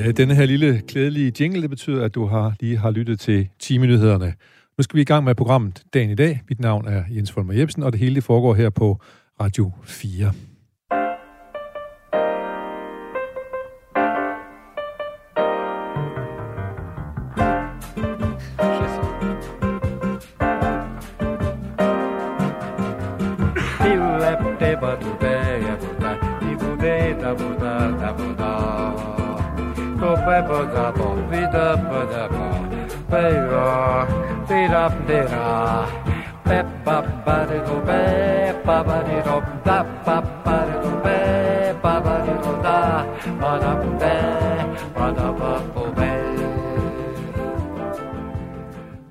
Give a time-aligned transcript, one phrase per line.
[0.00, 3.48] Ja, denne her lille klædelige jingle, det betyder, at du har lige har lyttet til
[3.58, 4.34] timenyhederne.
[4.78, 6.40] Nu skal vi i gang med programmet Dagen i dag.
[6.48, 9.00] Mit navn er Jens Folmer Jebsen, og det hele det foregår her på
[9.40, 10.32] Radio 4.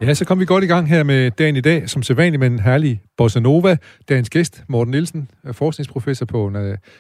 [0.10, 2.48] Ja, så kom vi godt i gang her med dagen i dag, som sædvanligt med
[2.48, 3.78] en herlig bossa nova.
[4.10, 6.46] Dagens gæst, Morten Nielsen, er forskningsprofessor på...
[6.48, 6.54] Uh,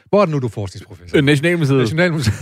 [0.10, 1.22] hvor er det nu, du er forskningsprofessor?
[1.22, 1.80] Nationalmuseet.
[1.80, 2.36] Nationalmuseet.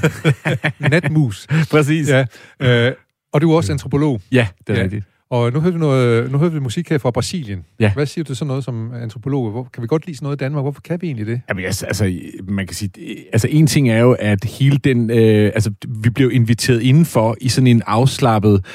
[0.92, 1.48] Natmus.
[1.72, 2.10] Præcis.
[2.10, 2.26] Ja,
[2.60, 2.92] øh,
[3.34, 4.22] og du er også antropolog.
[4.32, 4.80] Ja, det er Ja.
[4.80, 4.84] ja.
[4.84, 5.06] rigtigt.
[5.30, 7.66] Og nu hørte vi, noget, nu hørte vi musik her fra Brasilien.
[7.80, 7.94] Ja.
[7.94, 9.52] Hvad siger du til sådan noget som antropolog?
[9.52, 10.64] Hvor, kan vi godt lide sådan noget i Danmark?
[10.64, 11.42] Hvorfor kan vi egentlig det?
[11.50, 12.92] Jamen, altså, altså, man kan sige,
[13.34, 17.50] altså en ting er jo, at hele den, øh, altså, vi blev inviteret indenfor i
[17.50, 18.66] sådan en afslappet,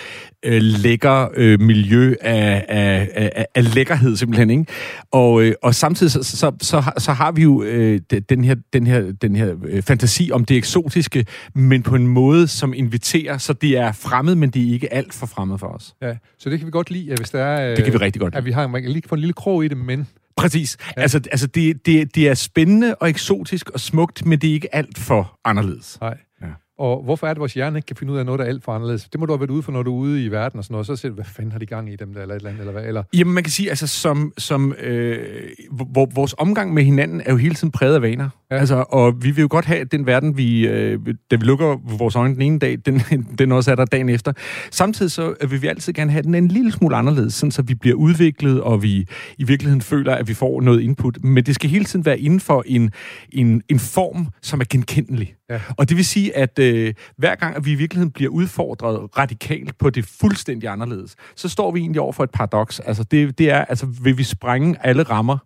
[0.45, 4.65] øh, lækker øh, miljø af, af, af, af lækkerhed simpelthen, ikke?
[5.11, 8.45] Og, øh, og samtidig så, så, så, har, så har vi jo øh, de- den
[8.45, 12.75] her, den her, den her øh, fantasi om det eksotiske, men på en måde, som
[12.75, 15.95] inviterer, så det er fremmed, men det er ikke alt for fremmed for os.
[16.03, 17.71] Ja, så det kan vi godt lide, hvis der er...
[17.71, 19.33] øh, Det kan vi rigtig godt At vi har man kan lige få en lille
[19.33, 20.07] krog i det, men...
[20.37, 20.77] Præcis.
[20.97, 21.03] Ja.
[21.03, 24.75] Altså, altså det, det, det er spændende og eksotisk og smukt, men det er ikke
[24.75, 25.99] alt for anderledes.
[26.01, 26.17] Nej.
[26.79, 28.49] Og hvorfor er det, at vores hjerne ikke kan finde ud af noget, der er
[28.49, 29.09] alt for anderledes?
[29.09, 30.73] Det må du have været ude for, når du er ude i verden og sådan
[30.73, 30.87] noget.
[30.87, 32.73] Så du, hvad fanden har de gang i dem der, eller et eller andet, eller
[32.73, 32.85] hvad?
[32.85, 35.19] Eller, Jamen, man kan sige, altså, som, som øh,
[36.15, 38.29] vores omgang med hinanden er jo hele tiden præget af vaner.
[38.51, 38.57] Ja.
[38.57, 41.01] Altså, og vi vil jo godt have, at den verden, vi, øh,
[41.31, 43.03] da vi lukker vores øjne den ene dag, den,
[43.39, 44.33] den også er der dagen efter.
[44.71, 47.75] Samtidig så vil vi altid gerne have den en lille smule anderledes, sådan så vi
[47.75, 49.07] bliver udviklet, og vi
[49.39, 51.25] i virkeligheden føler, at vi får noget input.
[51.25, 52.91] Men det skal hele tiden være inden for en,
[53.33, 55.35] en, en form, som er genkendelig.
[55.53, 55.61] Ja.
[55.77, 59.79] Og det vil sige, at øh, hver gang, at vi i virkeligheden bliver udfordret radikalt
[59.79, 62.81] på det fuldstændig anderledes, så står vi egentlig over for et paradoks.
[62.81, 65.39] Altså, det, det er, altså, vil vi sprænge alle rammer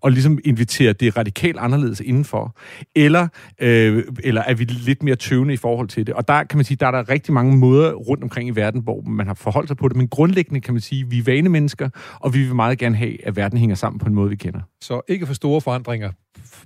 [0.00, 2.56] og ligesom invitere det radikalt anderledes indenfor?
[2.94, 6.14] Eller, øh, eller er vi lidt mere tøvende i forhold til det?
[6.14, 8.80] Og der kan man sige, der er der rigtig mange måder rundt omkring i verden,
[8.80, 11.22] hvor man har forholdt sig på det, men grundlæggende kan man sige, at vi er
[11.22, 11.88] vanemennesker,
[12.20, 14.60] og vi vil meget gerne have, at verden hænger sammen på en måde, vi kender.
[14.80, 16.10] så ikke for store forandringer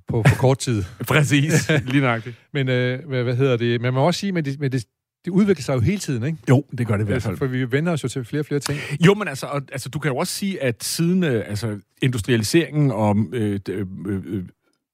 [0.09, 0.84] på for kort tid.
[1.09, 2.37] Præcis, lige nøjagtigt.
[2.53, 3.71] Men øh, hvad, hvad hedder det?
[3.81, 4.84] Men man må også sige, at det, men det,
[5.25, 6.38] det udvikler sig jo hele tiden, ikke?
[6.49, 7.38] Jo, det gør det i hvert Altså, fald.
[7.38, 8.78] for vi vender os jo til flere og flere ting.
[9.06, 12.91] Jo, men altså, og, altså, du kan jo også sige, at siden øh, altså, industrialiseringen
[12.91, 14.44] og øh, øh, øh,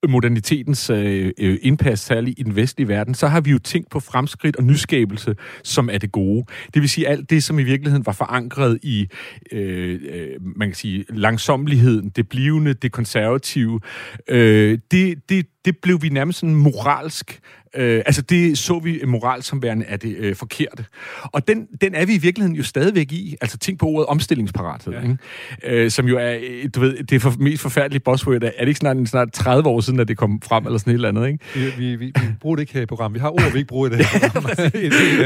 [0.08, 4.00] modernitetens øh, øh, indpas, særligt i den vestlige verden, så har vi jo tænkt på
[4.00, 6.46] fremskridt og nyskabelse, som er det gode.
[6.74, 9.08] Det vil sige, alt det, som i virkeligheden var forankret i,
[9.52, 13.80] øh, øh man kan sige, langsomligheden, det blivende, det konservative,
[14.28, 17.40] øh, det, det, det blev vi nærmest sådan moralsk
[17.76, 20.84] Øh, altså det så vi moral som værende af det øh, forkerte.
[21.22, 23.36] Og den, den er vi i virkeligheden jo stadigvæk i.
[23.40, 25.02] Altså tænk på ordet omstillingsparathed, Ja.
[25.02, 25.16] ikke?
[25.64, 28.34] Øh, som jo er, øh, du ved, det er for, mest forfærdelige buzzword.
[28.34, 30.94] Er det ikke snart, snart 30 år siden, at det kom frem, eller sådan et
[30.94, 31.38] eller andet, ikke?
[31.54, 33.14] Vi, vi, vi, vi bruger det ikke her i programmet.
[33.14, 34.50] Vi har ord, vi ikke bruger i det her program.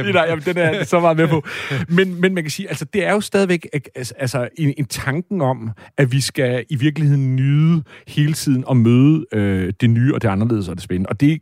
[0.15, 1.45] Nej, jamen, den er så meget med på.
[1.89, 5.41] Men, men man kan sige, altså det er jo stadigvæk altså, altså en, en tanken
[5.41, 10.23] om, at vi skal i virkeligheden nyde hele tiden og møde øh, det nye og
[10.23, 11.09] det anderledes og det spændende.
[11.09, 11.41] Og det,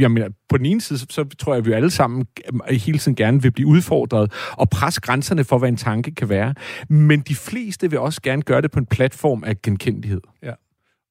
[0.00, 2.26] jeg mener, på den ene side, så, så tror jeg, at vi alle sammen
[2.70, 6.54] hele tiden gerne vil blive udfordret og presse grænserne for, hvad en tanke kan være.
[6.88, 10.20] Men de fleste vil også gerne gøre det på en platform af genkendelighed.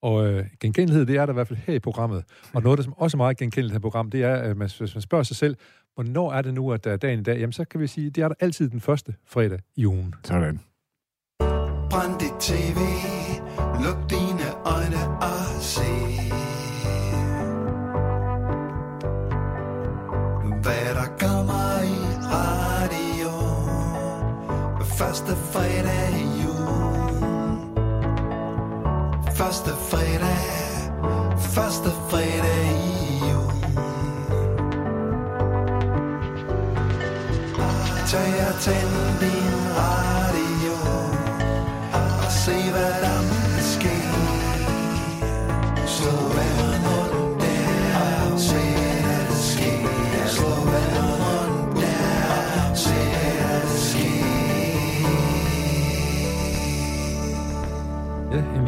[0.04, 2.24] Og øh, genkendelighed, det er der i hvert fald her i programmet.
[2.54, 4.70] Og noget, der som også er meget genkendeligt her i program, det er, at man,
[4.80, 5.56] hvis man spørger sig selv,
[5.96, 7.40] hvornår er det nu, at der er dagen i dag?
[7.40, 10.16] Jamen, så kan vi sige, det er der altid den første fredag i ugen.
[10.24, 10.60] Sådan.
[11.90, 12.80] Brænd dit tv,
[13.84, 16.43] luk dine øjne og se.
[20.64, 22.00] Hvad der kommer i
[22.36, 23.32] radio.
[24.86, 27.58] Første fredag i jul
[29.36, 30.44] Første fredag,
[31.40, 33.54] første fredag i jul
[38.08, 39.53] Tag og tænd din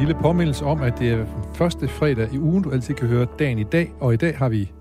[0.06, 1.26] lille påmindelse om, at det er
[1.56, 3.92] første fredag i ugen, du altid kan høre dagen i dag.
[4.00, 4.72] Og i dag har vi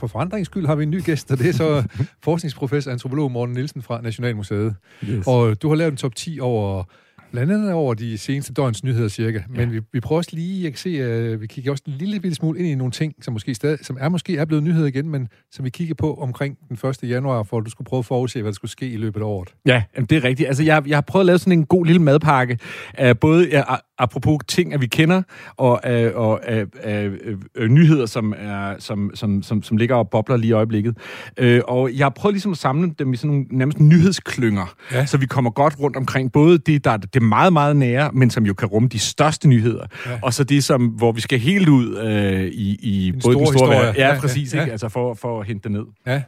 [0.00, 1.84] for forandringens skyld har vi en ny gæst, og det er så
[2.24, 4.74] forskningsprofessor antropolog Morten Nielsen fra Nationalmuseet.
[5.04, 5.26] Yes.
[5.26, 6.84] Og du har lavet en top 10 over
[7.32, 9.42] blandt andet over de seneste døgns nyheder cirka.
[9.48, 12.20] Men vi, vi prøver også lige, jeg kan se, uh, vi kigger også en lille
[12.20, 14.86] bitte smule ind i nogle ting, som måske stadig, som er måske er blevet nyheder
[14.86, 16.98] igen, men som vi kigger på omkring den 1.
[17.02, 19.24] januar, for at du skulle prøve at forudse, hvad der skulle ske i løbet af
[19.24, 19.54] året.
[19.66, 20.46] Ja, jamen, det er rigtigt.
[20.46, 22.58] Altså, jeg, jeg har prøvet at lave sådan en god lille madpakke
[22.94, 25.22] af både ja, a- apropos ting, at vi kender,
[25.56, 27.12] og, øh, og øh, øh,
[27.54, 30.96] øh, nyheder, som, er, som, som, som, som ligger og bobler lige i øjeblikket.
[31.38, 35.06] Øh, og jeg har prøvet ligesom at samle dem i sådan nogle nærmest nyhedsklynger, Ja.
[35.06, 38.30] så vi kommer godt rundt omkring både det, der er det meget, meget nære, men
[38.30, 40.18] som jo kan rumme de største nyheder, Ja.
[40.22, 43.46] og så det, som, hvor vi skal helt ud øh, i, i Den både den
[43.46, 43.94] store store historie.
[43.96, 44.60] Ja, ja, præcis, ja.
[44.60, 44.72] Ikke?
[44.72, 45.84] Altså for, for at hente det ned.
[46.06, 46.22] Ja.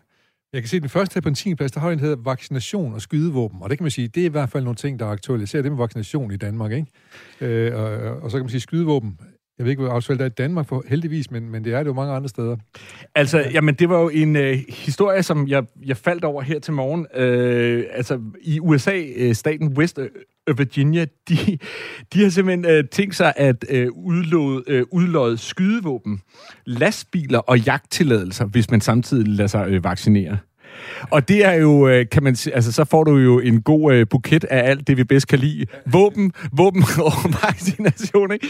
[0.53, 1.55] Jeg kan se, at den første her på en 10.
[1.55, 3.63] plads, der har en, der hedder vaccination og skydevåben.
[3.63, 5.73] Og det kan man sige, det er i hvert fald nogle ting, der aktualiserer det
[5.73, 6.73] med vaccination i Danmark.
[6.73, 6.87] Ikke?
[7.41, 7.91] Øh, og,
[8.23, 9.19] og, så kan man sige skydevåben.
[9.59, 11.79] Jeg ved ikke, hvor aktuelt det er i Danmark, for heldigvis, men, men det er
[11.79, 12.57] det jo mange andre steder.
[13.15, 16.73] Altså, jamen, det var jo en øh, historie, som jeg, jeg faldt over her til
[16.73, 17.07] morgen.
[17.15, 19.99] Øh, altså, i USA, øh, staten West
[20.51, 21.59] Øh, Virginia, de,
[22.13, 26.21] de har simpelthen øh, tænkt sig at øh, udlåde, øh, udlåde skydevåben,
[26.67, 30.39] lastbiler og jagttilladelser, hvis man samtidig lader sig øh, vaccinere.
[31.11, 33.95] Og det er jo, øh, kan man sige, altså så får du jo en god
[33.95, 35.67] øh, buket af alt det, vi bedst kan lide.
[35.87, 37.13] Våben, våben og
[37.43, 38.49] vaccination, ikke?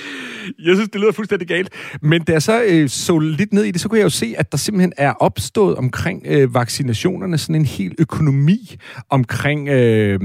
[0.59, 1.73] Jeg synes, det lyder fuldstændig galt.
[2.03, 4.35] Men da jeg så øh, så lidt ned i det, så kunne jeg jo se,
[4.39, 8.77] at der simpelthen er opstået omkring øh, vaccinationerne sådan en hel økonomi
[9.11, 9.69] omkring...
[9.69, 10.21] Øh,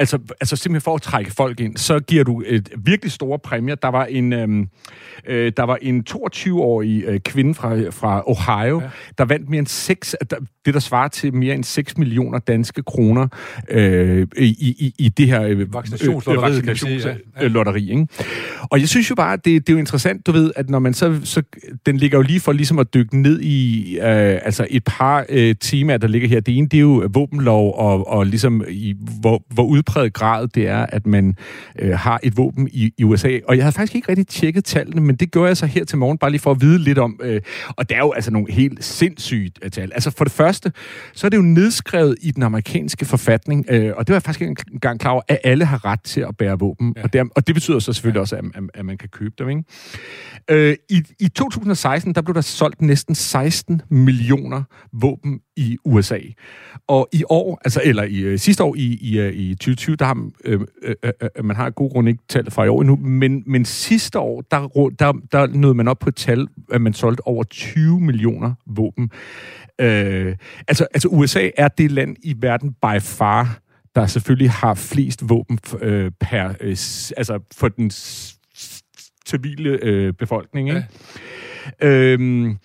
[0.00, 3.74] Altså, altså simpelthen for at trække folk ind, så giver du et virkelig store præmier.
[3.74, 4.68] Der var en, øhm,
[5.26, 8.90] øh, der var en 22-årig øh, kvinde fra, fra Ohio, ja.
[9.18, 12.82] der vandt mere end 6, der, det der svarer til mere end 6 millioner danske
[12.82, 13.28] kroner
[13.70, 17.08] øh, i, i, i det her øh, Vaccinationslotteriet, kan man sige, ja.
[17.08, 17.90] vaccinationslotteri.
[17.90, 18.06] Ikke?
[18.70, 20.78] Og jeg synes jo bare, at det, det er jo interessant, du ved, at når
[20.78, 21.42] man så, så
[21.86, 24.04] den ligger jo lige for ligesom at dykke ned i øh,
[24.42, 26.40] altså et par øh, temaer, der ligger her.
[26.40, 30.68] Det ene, det er jo våbenlov, og, og ligesom i, hvor, hvor udpræget grad det
[30.68, 31.36] er, at man
[31.78, 33.38] øh, har et våben i, i USA.
[33.48, 35.98] Og jeg havde faktisk ikke rigtig tjekket tallene, men det gjorde jeg så her til
[35.98, 37.20] morgen, bare lige for at vide lidt om.
[37.22, 37.40] Øh,
[37.76, 39.90] og det er jo altså nogle helt sindssygt øh, tal.
[39.94, 40.72] Altså for det første,
[41.12, 44.40] så er det jo nedskrevet i den amerikanske forfatning, øh, og det var jeg faktisk
[44.40, 46.94] ikke engang klar over, at alle har ret til at bære våben.
[46.96, 47.02] Ja.
[47.02, 48.20] Og, det, og det betyder så selvfølgelig ja.
[48.20, 49.48] også, at, at, at man kan købe dem.
[49.48, 49.64] Ikke?
[50.50, 56.18] Øh, i, I 2016, der blev der solgt næsten 16 millioner våben i USA.
[56.88, 60.04] Og i år, altså eller i øh, sidste år i, i, øh, i 2020, der
[60.04, 60.94] har øh, øh,
[61.36, 64.40] øh, man har god grund ikke tallet fra i år endnu, men, men sidste år,
[64.40, 68.54] der, der, der nåede man op på et tal, at man solgte over 20 millioner
[68.66, 69.10] våben.
[69.80, 70.36] Øh,
[70.68, 73.60] altså, altså USA er det land i verden by far,
[73.94, 76.76] der selvfølgelig har flest våben øh, per, øh,
[77.16, 77.90] altså for den
[79.26, 80.68] civile øh, befolkning.
[80.68, 80.86] Ikke?
[81.82, 81.88] Ja.
[81.88, 82.58] Øhm,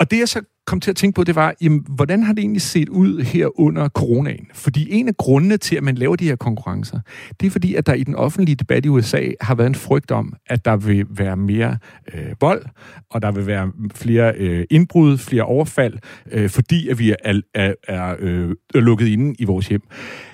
[0.00, 2.40] og det jeg så kom til at tænke på, det var, jamen, hvordan har det
[2.40, 4.46] egentlig set ud her under coronaen?
[4.54, 7.00] Fordi en af grundene til, at man laver de her konkurrencer,
[7.40, 10.10] det er fordi, at der i den offentlige debat i USA har været en frygt
[10.10, 11.78] om, at der vil være mere
[12.14, 12.64] øh, vold,
[13.10, 15.94] og der vil være flere øh, indbrud, flere overfald,
[16.32, 19.82] øh, fordi at vi er, er, er øh, lukket inde i vores hjem.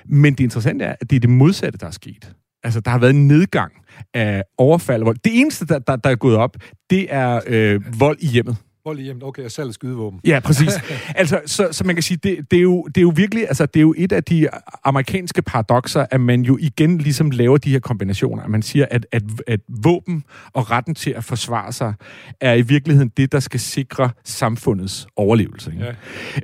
[0.06, 2.32] Men det interessante er, at det er det modsatte, der er sket.
[2.64, 3.72] Altså, der har været en nedgang
[4.14, 5.16] af overfald og vold.
[5.24, 6.56] Det eneste, der, der, der er gået op,
[6.90, 8.56] det er øh, vold i hjemmet.
[8.86, 10.20] Vold i hjemmet, okay, og salg skydevåben.
[10.24, 10.72] Ja, præcis.
[11.14, 13.66] altså, så, så man kan sige, det, det, er jo, det er jo virkelig, altså,
[13.66, 14.48] det er jo et af de
[14.84, 18.42] amerikanske paradoxer, at man jo igen ligesom laver de her kombinationer.
[18.42, 21.94] At man siger, at, at, at våben og retten til at forsvare sig,
[22.40, 25.72] er i virkeligheden det, der skal sikre samfundets overlevelse.
[25.72, 25.84] Ikke?
[25.84, 25.92] Ja.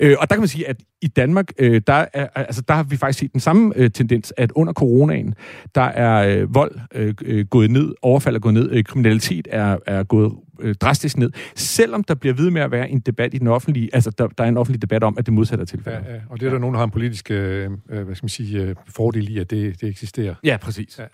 [0.00, 2.82] Øh, og der kan man sige, at i Danmark, øh, der, er, altså, der har
[2.82, 5.34] vi faktisk set den samme øh, tendens, at under coronaen,
[5.74, 9.76] der er øh, vold øh, øh, gået ned, overfald er gået ned, øh, kriminalitet er,
[9.86, 10.32] er gået
[10.62, 13.90] øh, drastisk ned, selvom der bliver ved med at være en debat i den offentlige,
[13.92, 16.04] altså der, der er en offentlig debat om, at det modsatte er tilfældet.
[16.06, 18.24] Ja, ja, og det er der nogen, der har en politisk øh, øh, hvad skal
[18.24, 20.34] man sige, øh, fordel i, at det, det eksisterer.
[20.44, 20.98] Ja, præcis.
[20.98, 21.04] Ja.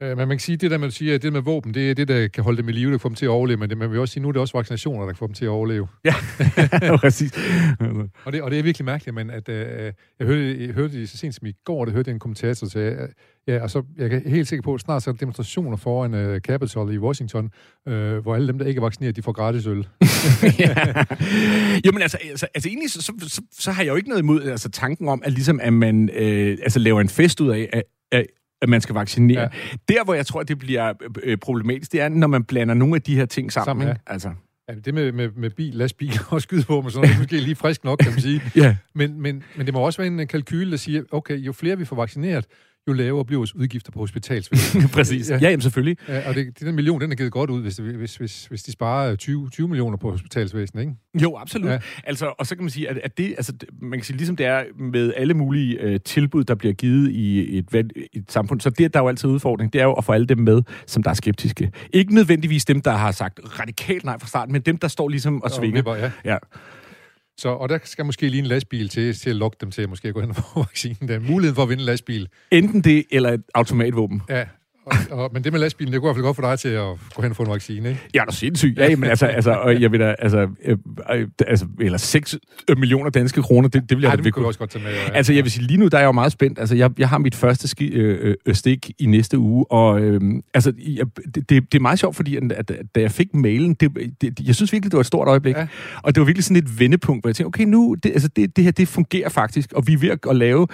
[0.00, 2.28] Men man kan sige, det der, man siger, det med våben, det er det, der
[2.28, 3.98] kan holde dem i live, der får dem til at overleve, men det, man vil
[4.00, 5.88] også sige, nu er det også vaccinationer, der kan få dem til at overleve.
[6.04, 6.14] Ja,
[6.96, 7.32] præcis.
[8.24, 11.08] Og det, og det er virkelig mærkeligt, men at, øh, jeg, hørte, jeg hørte det
[11.08, 13.08] så sent som i går, det hørte jeg en kommentator til, øh,
[13.48, 16.14] ja, og så jeg er helt sikker på, at snart så er der demonstrationer foran
[16.14, 17.50] øh, Capitol i Washington,
[17.88, 19.78] øh, hvor alle dem, der ikke er vaccineret, de får gratis øl.
[20.58, 21.04] ja.
[21.84, 24.42] Jamen altså, altså, altså egentlig, så, så, så, så har jeg jo ikke noget imod
[24.42, 27.82] altså, tanken om, at ligesom, at man øh, altså, laver en fest ud af, at,
[28.12, 28.26] at
[28.62, 29.40] at man skal vaccinere.
[29.40, 29.48] Ja.
[29.88, 33.02] Der, hvor jeg tror, det bliver øh, problematisk, det er, når man blander nogle af
[33.02, 33.64] de her ting sammen.
[33.64, 33.92] Sammen, ja.
[33.92, 34.02] ikke?
[34.06, 34.30] Altså,
[34.68, 37.84] Ja, det med, med, med bil, lastbil og skydevåben og sådan noget, måske lige frisk
[37.84, 38.42] nok, kan man sige.
[38.56, 38.76] ja.
[38.94, 41.84] Men, men, men det må også være en kalkyle, der siger, okay, jo flere vi
[41.84, 42.46] får vaccineret,
[42.88, 44.90] jo lavere bliver vores udgifter på hospitalsvæsenet.
[44.94, 45.30] Præcis.
[45.30, 45.40] Ja, Ja.
[45.40, 45.96] ja jamen, selvfølgelig.
[46.08, 48.72] Ja, og det, den million, den er givet godt ud, hvis, hvis, hvis, hvis de
[48.72, 50.94] sparer 20, 20 millioner på hospitalsvæsenet, ikke?
[51.22, 51.70] Jo, absolut.
[51.70, 51.78] Ja.
[52.04, 54.46] Altså, og så kan man sige, at, at det, altså, man kan sige, ligesom det
[54.46, 58.70] er med alle mulige øh, tilbud, der bliver givet i et, i et samfund, så
[58.70, 61.02] det, der er jo altid udfordring, det er jo at få alle dem med, som
[61.02, 61.70] der er skeptiske.
[61.92, 65.42] Ikke nødvendigvis dem, der har sagt radikalt nej fra starten, men dem, der står ligesom
[65.42, 65.76] og svinger.
[65.76, 66.10] vipper, ja.
[66.24, 66.36] Ja.
[67.42, 69.88] Så, og der skal måske lige en lastbil til, til at lokke dem til at
[69.88, 71.08] måske gå hen og få vaccinen.
[71.08, 72.28] Der er muligheden for at vinde en lastbil.
[72.50, 74.22] Enten det, eller et automatvåben.
[74.28, 74.44] Ja,
[74.84, 76.68] og, og, men det med lastbilen, det kunne i hvert fald godt for dig til
[76.68, 78.00] at gå hen og få en vaccine, ikke?
[78.14, 78.74] Ja, er du sindssyg?
[78.76, 80.78] Ja, men altså, altså, og jeg vil da, altså, øh,
[81.12, 84.58] øh, altså, eller 6 millioner danske kroner, det, det vil jeg da det kunne også
[84.58, 84.92] godt tage med.
[84.92, 85.12] Ja.
[85.14, 86.58] Altså, jeg vil sige, lige nu der er jeg jo meget spændt.
[86.58, 90.20] Altså, jeg, jeg har mit første ski, øh, øh, stik i næste uge, og øh,
[90.54, 93.74] altså, jeg, det, det, det er meget sjovt, fordi at, at, da jeg fik mailen,
[93.74, 95.56] det, det, jeg synes virkelig, det var et stort øjeblik.
[95.56, 95.66] Ja.
[96.02, 98.56] Og det var virkelig sådan et vendepunkt, hvor jeg tænkte, okay, nu, det, altså, det,
[98.56, 100.66] det her, det fungerer faktisk, og vi er ved at lave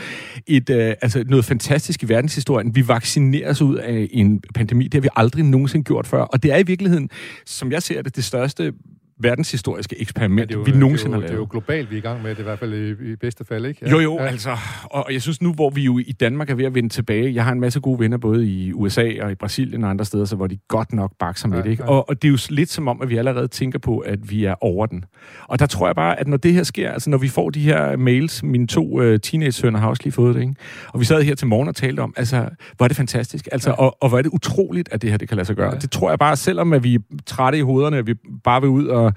[0.46, 2.74] et, øh, altså, noget fantastisk i verdenshistorien.
[2.74, 6.42] Vi vaccineres ud af Øh, en pandemi, det har vi aldrig nogensinde gjort før, og
[6.42, 7.10] det er i virkeligheden,
[7.46, 8.72] som jeg ser det, det største
[9.20, 11.50] verdenshistoriske eksperiment, er jo, vi nogensinde har Det er jo lavet.
[11.50, 13.90] globalt, vi er i gang med det, i hvert fald i, i bedste fald, ikke?
[13.90, 14.26] Jo, jo, ja.
[14.26, 14.50] altså,
[14.84, 17.34] og og jeg synes nu, hvor vi jo i Danmark er ved at vende tilbage,
[17.34, 20.24] jeg har en masse gode venner både i USA og i Brasilien og andre steder,
[20.24, 21.82] så hvor de godt nok bakser med Ja, det, ikke?
[21.82, 21.88] ja.
[21.90, 24.44] Og, og det er jo lidt som om, at vi allerede tænker på, at vi
[24.44, 25.04] er over den.
[25.48, 27.60] Og der tror jeg bare, at når det her sker, altså når vi får de
[27.60, 30.54] her mails, mine to øh, teenage-sønner har også lige fået det, ikke?
[30.88, 33.70] Og vi sad her til morgen og talte om, altså, hvor er det fantastisk, altså,
[33.70, 33.74] Ja.
[33.74, 35.72] og, og hvor er det utroligt, at det her, det kan lade sig gøre.
[35.72, 35.78] Ja.
[35.78, 38.70] Det tror jeg bare, selvom at vi er trætte i hovederne, at vi bare vil
[38.70, 39.07] ud og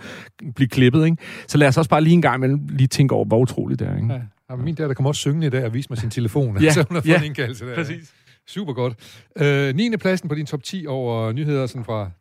[0.55, 1.17] blive klippet, ikke?
[1.47, 3.87] Så lad os også bare lige en gang imellem lige tænke over, hvor utroligt det
[3.87, 4.13] er, ikke?
[4.13, 4.19] Ja.
[4.49, 6.85] Ja, min datter kommer også syngende i dag og vise mig sin telefon, Ja, så
[6.89, 7.75] hun har fået ja, en indkaldelse der.
[7.75, 8.13] Præcis.
[8.47, 8.93] Super godt.
[9.37, 9.97] Øh, 9.
[9.97, 12.11] pladsen på din top 10 over nyheder sådan fra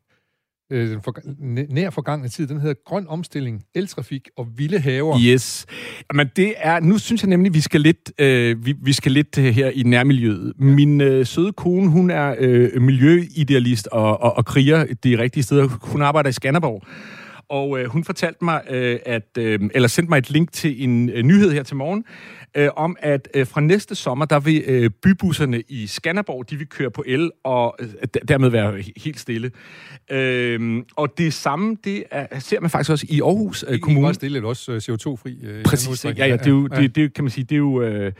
[0.72, 1.14] øh, den for,
[1.74, 5.18] nær forgangne tid, den hedder Grøn Omstilling, Eltrafik og Vilde Haver.
[5.20, 5.66] Yes.
[6.14, 9.36] Men det er, nu synes jeg nemlig, vi skal lidt, øh, vi, vi skal lidt
[9.36, 10.52] her i nærmiljøet.
[10.58, 15.68] Min øh, søde kone, hun er øh, miljøidealist og, og, og kriger de rigtige steder.
[15.82, 16.82] Hun arbejder i Skanderborg.
[17.50, 21.09] Og øh, hun fortalte mig, øh, at, øh, eller sendte mig et link til en
[21.11, 22.04] øh, nyhed her til morgen,
[22.57, 26.66] øh, om at øh, fra næste sommer, der vil øh, bybusserne i Skanderborg, de vil
[26.69, 29.50] køre på el og øh, der- dermed være he- helt stille.
[30.11, 34.04] Øh, og det samme, det er, ser man faktisk også i Aarhus øh, Kommune.
[34.07, 35.38] bare stille, eller også øh, CO2-fri.
[35.45, 36.04] Øh, Præcis.
[36.04, 37.83] Ja, ja, det er jo, det, det kan man sige, det er jo...
[37.83, 38.12] Øh,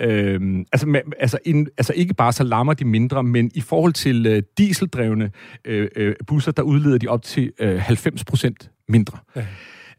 [0.00, 0.40] øh,
[0.72, 4.26] altså, ma- altså, en, altså ikke bare så lammer de mindre, men i forhold til
[4.26, 5.30] øh, dieseldrevne
[5.64, 9.22] øh, øh, busser, der udleder de op til øh, 90 procent mindre.
[9.34, 9.46] Ja.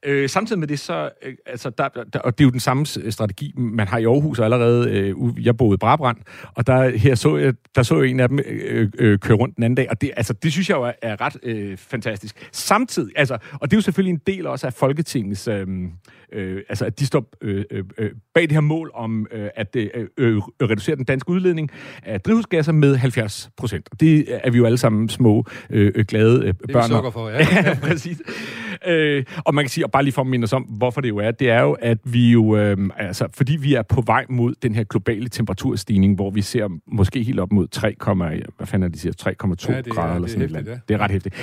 [0.06, 2.86] Øh, samtidig med det, så, øh, altså, der, der, og det er jo den samme
[2.86, 4.90] s- strategi, man har i Aarhus allerede.
[4.92, 6.18] Øh, jeg boede i Brabrand,
[6.56, 9.56] og der, her så jeg, der så jeg en af dem øh, øh, køre rundt
[9.56, 12.50] den anden dag, og det, altså, det synes jeg jo er, er ret øh, fantastisk.
[12.52, 15.68] Samtidig, altså, og det er jo selvfølgelig en del også af Folketingets, øh,
[16.34, 19.76] øh, altså at de står øh, øh, øh, bag det her mål om øh, at
[19.76, 21.70] øh, øh, reducere den danske udledning
[22.04, 23.90] af drivhusgasser med 70 procent.
[24.00, 27.06] Det er vi jo alle sammen små, øh, øh, glade øh, Det er børn.
[27.06, 27.38] vi for, ja.
[27.66, 28.22] ja, præcis.
[28.88, 31.10] Øh, og man kan sige, og bare lige for at minde os om, hvorfor det
[31.10, 34.26] jo er, det er jo, at vi jo, øh, altså, fordi vi er på vej
[34.30, 37.96] mod den her globale temperaturstigning, hvor vi ser måske helt op mod 3,
[38.58, 40.52] hvad fanden er det, de siger, 3,2 Ja, det er- grader eller det er sådan
[40.64, 40.68] noget.
[40.68, 40.80] ja.
[40.88, 41.36] Det er ret hæftigt.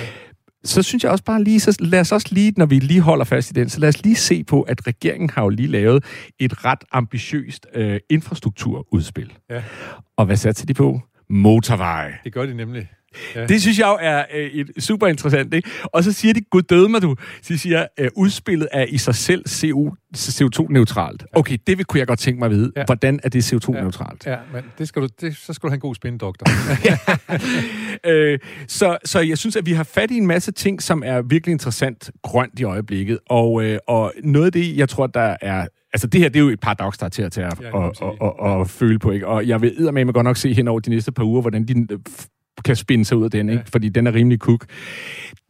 [0.63, 3.25] Så synes jeg også bare lige, så lad os også lige, når vi lige holder
[3.25, 6.03] fast i den, så lad os lige se på, at regeringen har jo lige lavet
[6.39, 9.33] et ret ambitiøst øh, infrastrukturudspil.
[9.49, 9.63] Ja.
[10.17, 11.01] Og hvad satte de på?
[11.29, 12.13] Motorveje.
[12.23, 12.87] Det gør de nemlig.
[13.35, 13.47] Ja.
[13.47, 15.69] Det synes jeg jo er øh, et super interessant, ikke?
[15.83, 18.97] Og så siger de, gud døde mig du, så de siger, øh, udspillet er i
[18.97, 21.25] sig selv CO, CO2-neutralt.
[21.33, 22.71] Okay, det vil, kunne jeg godt tænke mig at vide.
[22.75, 22.79] Ja.
[22.81, 22.85] Ja.
[22.85, 24.25] Hvordan er det CO2-neutralt?
[24.25, 26.45] Ja, men det skal du, det, så skal du have en god spindoktor.
[28.09, 31.21] øh, så, så jeg synes, at vi har fat i en masse ting, som er
[31.21, 33.19] virkelig interessant grønt i øjeblikket.
[33.29, 35.67] Og, øh, og noget af det, jeg tror, der er...
[35.93, 37.83] Altså, det her, det er jo et paradoks, der er til at, til at, Ja,
[37.83, 38.07] ja, sige.
[38.07, 39.27] og, og, og føle på, ikke?
[39.27, 41.87] Og jeg vil med godt nok se hen over de næste par uger, hvordan de
[42.65, 43.63] kan spinde sig ud af den, ikke?
[43.71, 44.65] Fordi den er rimelig kuk.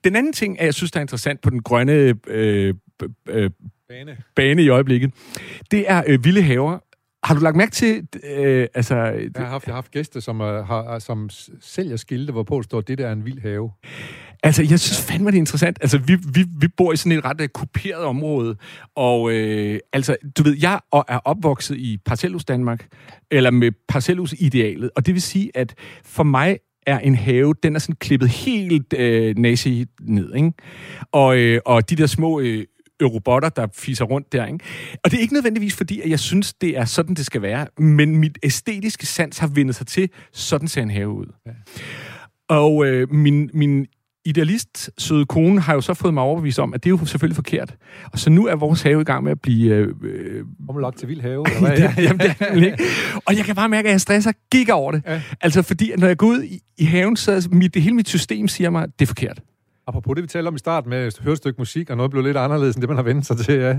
[0.04, 2.74] Den anden ting, jeg synes, der er interessant på den grønne øh,
[3.30, 3.50] øh,
[3.90, 4.18] Bane.
[4.36, 5.12] bane i øjeblikket,
[5.72, 6.80] det er øh, vilde haver.
[7.24, 8.96] Har du lagt mærke til, øh, altså...
[8.96, 11.30] Jeg har haft, jeg har haft gæster, som, uh, har, som
[11.62, 13.72] sælger skilte, hvorpå der står, det der er en vild have.
[14.44, 15.78] Altså, jeg synes fandme, det er interessant.
[15.82, 18.56] Altså, vi, vi, vi bor i sådan et ret uh, kuperet område,
[18.96, 22.88] og øh, altså, du ved, jeg er er opvokset i Parcelhus Danmark,
[23.32, 26.58] eller med Parcelhus-idealet, og det vil sige, at for mig
[26.88, 30.52] er en have, den er sådan klippet helt øh, nazi ned, ikke?
[31.12, 32.66] Og, øh, og de der små øh,
[33.04, 34.60] robotter, der fiser rundt der, ikke?
[35.04, 37.68] Og det er ikke nødvendigvis fordi, at jeg synes, det er sådan, det skal være,
[37.78, 41.26] men mit æstetiske sans har vendt sig til, sådan ser en have ud.
[41.46, 41.52] Ja.
[42.50, 43.88] Og øh, min, min
[44.26, 47.36] idealist søde kone har jo så fået mig overbevist om, at det er jo selvfølgelig
[47.36, 47.76] forkert.
[48.14, 49.76] Og så nu er vores have i gang med at blive...
[49.76, 51.78] Øh, øh, Omlagt til vild have, eller hvad?
[51.78, 52.84] ja, jamen, det er det ikke.
[53.26, 55.04] Og jeg kan bare mærke, at jeg stresser giga over det.
[55.08, 55.22] Ja.
[55.42, 58.48] Altså, fordi når jeg går ud i, i haven, så mit, det hele mit system
[58.48, 59.40] siger mig, at det er forkert.
[59.88, 62.24] Apropos det, vi talte om i starten med høre et stykke musik, og noget blev
[62.24, 63.54] lidt anderledes, end det, man har vendt sig til.
[63.56, 63.76] Ja.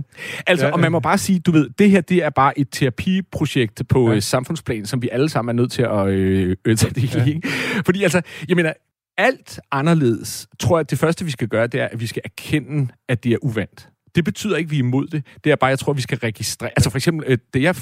[0.46, 2.68] Altså, Ja, og man må bare sige, du ved, det her, det er bare et
[2.72, 4.14] terapiprojekt på Ja.
[4.14, 4.20] ja.
[4.20, 7.08] samfundsplan, som vi alle sammen er nødt til at øh, øh, tage del i.
[7.14, 7.24] Ja.
[7.26, 7.38] Ja.
[7.86, 8.72] Fordi altså, jeg mener,
[9.18, 12.22] alt anderledes, tror jeg, at det første, vi skal gøre, det er, at vi skal
[12.24, 13.88] erkende, at det er uvandt.
[14.14, 15.26] Det betyder ikke, at vi er imod det.
[15.44, 16.70] Det er bare, jeg tror, vi skal registrere.
[16.70, 17.76] Altså for eksempel, øh, det jeg,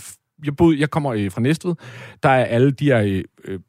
[0.44, 1.74] jeg, boede, jeg kommer øh, fra Næstved,
[2.22, 3.60] der er alle de her øh, øh,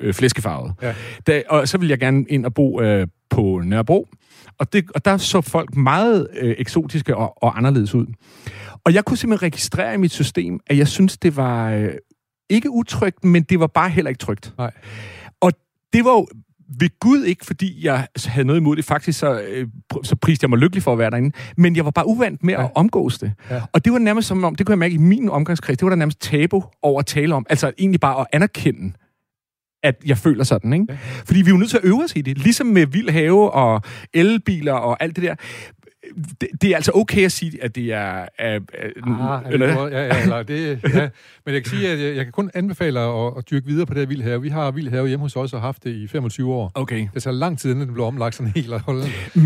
[0.00, 0.74] øh, flæskefarvede.
[0.82, 0.94] Ja.
[1.26, 4.08] Da, og så vil jeg gerne ind og bo øh, på Nørrebro.
[4.58, 8.06] Og, det, og der så folk meget øh, eksotiske og, og anderledes ud.
[8.84, 11.92] Og jeg kunne simpelthen registrere i mit system, at jeg synes, det var øh,
[12.50, 14.54] ikke utrygt, men det var bare heller ikke trygt.
[14.58, 14.70] Nej.
[15.40, 15.52] Og
[15.92, 16.26] det var jo
[16.78, 18.84] ved Gud ikke, fordi jeg havde noget imod det.
[18.84, 19.68] Faktisk så, øh,
[20.02, 21.36] så priste jeg mig lykkelig for at være derinde.
[21.56, 22.64] Men jeg var bare uvant med Ja.
[22.64, 23.32] at omgås det.
[23.50, 23.60] Ja.
[23.72, 25.90] Og det var nærmest som om, det kunne jeg mærke i min omgangskreds, det var
[25.90, 27.46] der nærmest tabu over at tale om.
[27.50, 28.92] Altså egentlig bare at anerkende,
[29.82, 30.86] at jeg føler sådan, ikke?
[30.88, 30.96] Ja.
[31.24, 32.38] Fordi vi er jo nødt til at øve os i det.
[32.38, 33.82] Ligesom med vild have og
[34.14, 35.34] elbiler og alt det der.
[36.40, 38.26] Det, det er altså okay at sige, at det er...
[38.38, 41.08] er, er Ah, eller, ja, ja, eller det, ja.
[41.44, 43.94] Men jeg kan sige, at jeg, jeg kan kun anbefale at, at dyrke videre på
[43.94, 44.42] det her vild have.
[44.42, 46.72] Vi har vild have hjemme hos os og har haft det i 25 år.
[46.74, 47.08] Okay.
[47.14, 48.72] Det tager lang tid, inden den bliver omlagt sådan helt.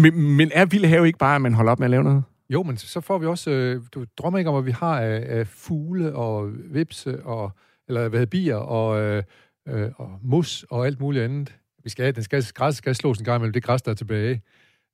[0.02, 2.22] Men, men er vild have ikke bare, at man holder op med at lave noget?
[2.50, 3.50] Jo, men så får vi også...
[3.50, 7.52] Øh, du drømmer ikke om, at vi har af, af fugle og vipse og...
[7.88, 9.22] Eller hvad hedder bier og, øh,
[9.68, 11.54] øh, og mus og alt muligt andet.
[11.84, 14.42] Vi skal, den skal, græs skal slås en gang imellem det græs, der er tilbage.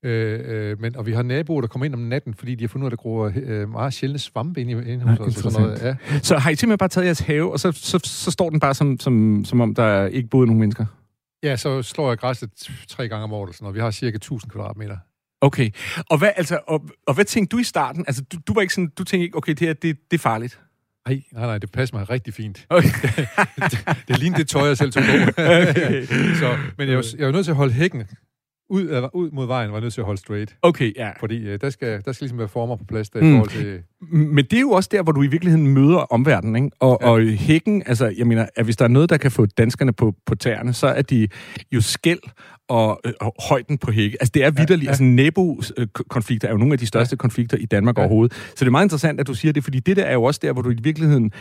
[0.02, 0.40] Øh,
[0.70, 2.84] øh, men, og vi har naboer, der kommer ind om natten, fordi de har fundet
[2.84, 5.34] ud af, at der gror øh, meget sjældne svampe inde, i- inde hos os.
[5.34, 5.82] Sådan noget.
[5.82, 6.18] Ja.
[6.22, 8.74] Så har I simpelthen bare taget jeres have, og så, så, så står den bare
[8.74, 10.86] som, som, som om, der ikke boede nogen mennesker?
[11.42, 12.50] ja, så slår jeg græsset
[12.88, 13.48] tre gange om året.
[13.48, 13.74] og Sådan noget.
[13.74, 14.96] Vi har cirka 1000 kvadratmeter.
[15.40, 15.70] Okay.
[16.10, 18.04] Og hvad, altså, og, og hvad tænkte du i starten?
[18.06, 20.18] Altså, du, du var ikke sådan, du tænkte ikke, okay, det her, det, det er
[20.18, 20.60] farligt.
[21.08, 22.66] Nej, nej, nej, det passer mig rigtig fint.
[22.70, 22.88] Okay.
[23.56, 25.30] det, det ligner det tøj, jeg selv tog på.
[25.42, 26.06] Okay.
[26.40, 28.02] så, men jeg jo, jeg er jo nødt til at holde hækken
[28.70, 30.56] ud, ud mod vejen, var jeg nødt til at holde straight.
[30.62, 31.10] Okay, ja.
[31.20, 33.30] Fordi øh, der, skal, der skal ligesom være former på plads der, i Mm.
[33.32, 33.78] forhold til...
[34.10, 36.76] Men det er jo også der, hvor du i virkeligheden møder omverdenen, ikke?
[36.80, 37.06] Og, Ja.
[37.06, 37.12] ja.
[37.12, 40.14] og hækken, altså, jeg mener, at hvis der er noget, der kan få danskerne på,
[40.26, 41.28] på tæerne, så er de
[41.72, 42.18] jo skæld
[42.68, 44.16] og, øh, og højden på hække.
[44.20, 44.84] Altså, det er vidderligt.
[44.84, 44.90] ja.
[44.90, 47.16] Altså, nabokonflikter er jo nogle af de største ja.
[47.16, 48.00] konflikter i Danmark Ja.
[48.00, 48.06] ja.
[48.06, 48.32] overhovedet.
[48.34, 50.40] Så det er meget interessant, at du siger det, fordi det der er jo også
[50.42, 51.32] der, hvor du i virkeligheden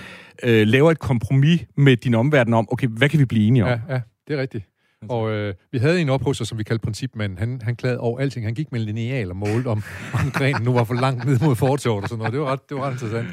[0.43, 3.69] øh, laver et kompromis med din omverden om, okay, hvad kan vi blive enige om?
[3.69, 4.65] Ja, ja, det er rigtigt.
[5.09, 7.37] Og øh, vi havde en ophusser, som vi kaldte principmanden.
[7.37, 8.45] Han, han klagede over alting.
[8.45, 9.83] Han gik med en lineal og målte, om,
[10.23, 12.33] om grenen nu var for langt ned mod fortorvet og sådan noget.
[12.33, 13.27] Det var ret, det var ret interessant.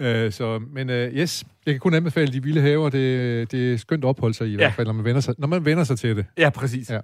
[0.00, 2.88] øh, så, men øh, yes, jeg kan kun anbefale de vilde haver.
[2.90, 4.56] Det, det er skønt at opholde sig i, i Ja.
[4.56, 6.26] hvert fald, når man, vender sig, når man vender sig til det.
[6.38, 6.90] ja præcis.
[6.90, 7.00] Ja.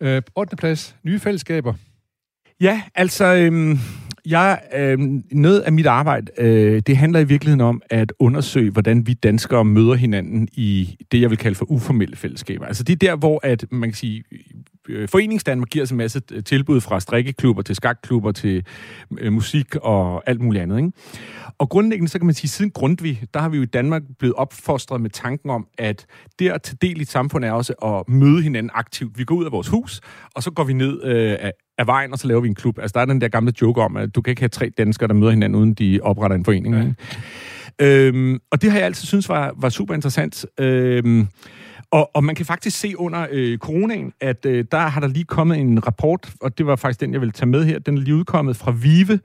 [0.00, 0.56] Øh, 8.
[0.56, 0.96] plads.
[1.04, 1.74] Nye fællesskaber.
[2.60, 3.78] Ja, altså, øhm,
[4.26, 4.98] jeg, øh,
[5.32, 9.64] noget af mit arbejde, øh, det handler i virkeligheden om at undersøge, hvordan vi danskere
[9.64, 12.66] møder hinanden i det, jeg vil kalde for uformelle fællesskaber.
[12.66, 14.24] Altså det er der, hvor at, man kan sige,
[15.06, 18.64] Foreningsdanmark giver os en masse øh, tilbud fra strikkeklubber til skakklubber til
[19.18, 20.76] øh, musik og alt muligt andet.
[20.78, 20.92] Ikke?
[21.58, 24.34] Og grundlæggende, så kan man sige, siden Grundtvig, der har vi jo i Danmark blevet
[24.34, 26.06] opfostret med tanken om, at
[26.38, 29.18] det at tage del i et samfund er også at møde hinanden aktivt.
[29.18, 30.00] Vi går ud af vores hus,
[30.34, 31.36] og så går vi ned øh,
[31.78, 32.78] af, vejen, og så laver vi en klub.
[32.78, 35.08] Altså, der er den der gamle joke om, at du kan ikke have tre danskere,
[35.08, 36.74] der møder hinanden, uden de opretter en forening.
[36.74, 36.80] Ja.
[37.80, 38.06] Ja.
[38.06, 40.46] Øhm, og det har jeg altid synes var, var super interessant.
[40.60, 41.28] Øhm,
[41.94, 45.24] og, og man kan faktisk se under øh, coronaen, at øh, der har der lige
[45.24, 47.78] kommet en rapport, og det var faktisk den, jeg ville tage med her.
[47.78, 49.20] Den er lige udkommet fra Vive,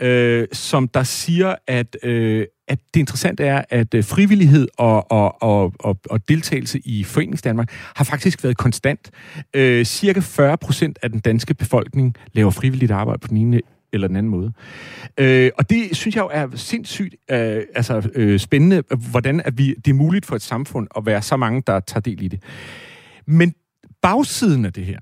[0.00, 5.42] øh, som der siger, at, øh, at det interessante er, at øh, frivillighed og, og,
[5.42, 9.10] og, og, og deltagelse i Foreningsdanmark har faktisk været konstant.
[9.54, 13.60] Øh, cirka 40 procent af den danske befolkning laver frivilligt arbejde på den ene
[13.92, 14.52] eller den anden måde.
[15.18, 19.74] Øh, og det synes jeg jo er sindssygt øh, altså, øh, spændende, hvordan at vi,
[19.74, 22.42] det er muligt for et samfund at være så mange, der tager del i det.
[23.26, 23.54] Men
[24.02, 24.98] bagsiden af det her,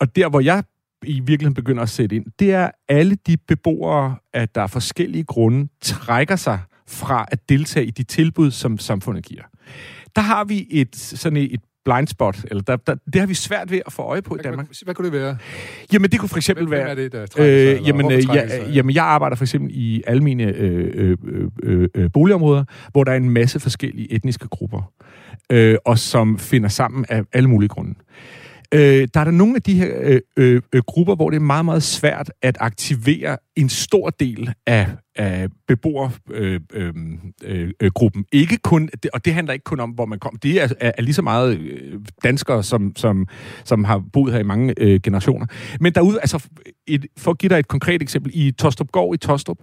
[0.00, 0.64] og der hvor jeg
[1.02, 5.24] i virkeligheden begynder at sætte ind, det er alle de beboere, at der er forskellige
[5.24, 9.42] grunde, trækker sig fra at deltage i de tilbud, som samfundet giver.
[10.16, 13.34] Der har vi et sådan et, et blind spot, eller der, der, det har vi
[13.34, 14.66] svært ved at få øje på i Hvad, Danmark.
[14.66, 15.36] hvad, hvad kunne det være?
[15.92, 16.94] Jamen, det kunne for eksempel Hvem, være...
[16.94, 17.80] hvem er det, der trækker sig?
[17.80, 18.70] Øh, jamen, øh, ja, sig?
[18.74, 21.16] jamen, jeg arbejder for eksempel i almene øh, øh,
[21.62, 24.92] øh, øh, boligområder, hvor der er en masse forskellige etniske grupper,
[25.52, 27.94] øh, og som finder sammen af alle mulige grunde.
[28.74, 31.40] Øh, der er der nogle af de her øh, øh, øh, grupper, hvor det er
[31.40, 34.86] meget, meget svært at aktivere en stor del af,
[35.20, 36.34] af beboergruppen.
[36.34, 36.94] Øh, øh,
[37.44, 38.24] øh, øh, gruppen.
[38.32, 40.36] ikke kun, og det handler ikke kun om, hvor man kom.
[40.42, 43.26] Det er, er, er lige så meget øh, danskere, som, som,
[43.64, 45.46] som har boet her i mange øh, generationer.
[45.80, 46.48] Men derude, altså,
[46.86, 49.58] et, for at give dig et konkret eksempel, i Tostrupgård i Tostrup,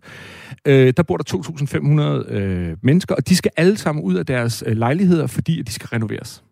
[0.65, 4.63] øh, der bor der 2.500 øh, mennesker, og de skal alle sammen ud af deres
[4.67, 6.43] øh, lejligheder, fordi at de skal renoveres.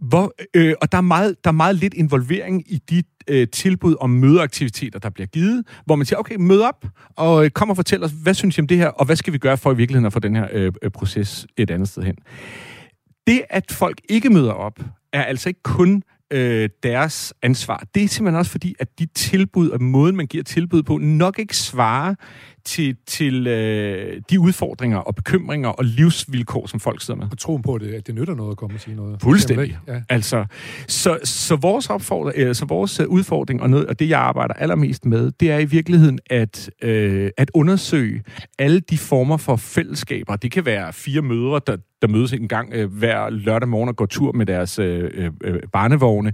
[0.00, 3.96] Hvor, øh, og der er, meget, der er meget lidt involvering i de øh, tilbud
[4.00, 7.76] om mødeaktiviteter, der bliver givet, hvor man siger, okay, mød op, og øh, kom og
[7.76, 9.76] fortæl os, hvad synes I om det her, og hvad skal vi gøre for i
[9.76, 12.16] virkeligheden at få den her øh, øh proces et andet sted hen.
[13.26, 14.80] Det, at folk ikke møder op,
[15.12, 17.84] er altså ikke kun øh, deres ansvar.
[17.94, 21.38] Det er simpelthen også fordi, at de tilbud og måden, man giver tilbud på, nok
[21.38, 22.14] ikke svarer
[22.66, 27.26] til, til øh, de udfordringer og bekymringer og livsvilkår, som folk sidder med.
[27.30, 29.22] Og troen på det, at det nytter noget at komme og sige noget.
[29.22, 29.78] Fuldstændig.
[29.88, 30.00] Ja.
[30.08, 30.44] Altså,
[30.88, 34.54] så, så vores opfordring, øh, så vores øh, udfordring og, noget, og det jeg arbejder
[34.54, 38.22] allermest med, det er i virkeligheden at øh, at undersøge
[38.58, 40.36] alle de former for fællesskaber.
[40.36, 43.96] Det kan være fire mødre, der, der mødes en gang øh, hver lørdag morgen og
[43.96, 46.32] går tur med deres øh, øh, øh, barnevogne.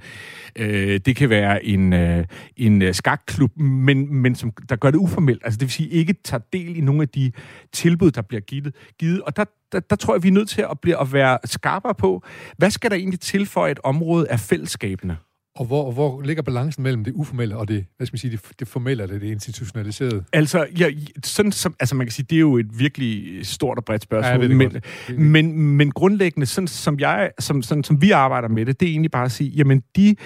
[0.57, 2.25] Øh, det kan være en øh,
[2.57, 5.43] en øh, skakklub, men men som der gør det uformelt.
[5.45, 7.33] Altså det vil sige ikke tager del i nogle af de
[7.73, 8.75] tilbud der bliver givet.
[8.99, 9.23] givet.
[9.23, 11.95] Og der der, der tror jeg, vi er nødt til at, blive, at være skarpere
[11.95, 12.23] på,
[12.57, 15.17] hvad skal der egentlig til for, et område er fællesskabende?
[15.57, 18.41] Og hvor, hvor ligger balancen mellem det uformelle og det, hvad skal man sige, det,
[18.59, 20.25] det formelle, eller det institutionaliserede?
[20.33, 20.91] Altså, ja,
[21.25, 24.05] sådan som, altså man kan sige, det er jo et virkelig stort og bredt Ja,
[24.05, 24.71] spørgsmål, det men.
[24.71, 28.87] Det- men, men grundlæggende, sådan som, jeg, som, sådan, som vi arbejder med det, det
[28.87, 30.17] er egentlig bare at sige, jamen de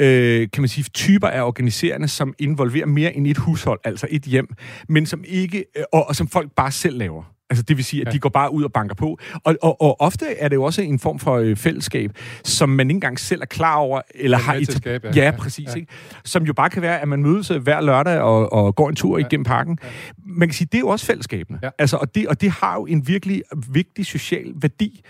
[0.00, 4.22] øh, kan man sige, typer af organiserende, som involverer mere end et hushold, altså et
[4.22, 4.48] hjem,
[4.88, 7.39] men som ikke, øh, og, og som folk bare selv laver.
[7.50, 8.12] Altså det vil sige, at Ja.
[8.12, 9.18] de går bare ud og banker på.
[9.44, 12.10] Og, og, og ofte er det jo også en form for øh, fællesskab,
[12.44, 15.24] som man ikke engang selv er klar over, eller Er har etab- skabe, ja.
[15.24, 15.68] ja, præcis.
[15.68, 15.74] ja.
[15.74, 15.92] Ikke?
[16.24, 18.96] Som jo bare kan være, at man mødes øh, hver lørdag og, og går en
[18.96, 19.26] tur ja.
[19.26, 19.78] igennem parken.
[19.82, 19.88] Ja.
[20.26, 21.58] Man kan sige, det er jo også fællesskabene.
[21.62, 21.68] Ja.
[21.78, 25.00] Altså, og, det, og det har jo en virkelig vigtig social værdi.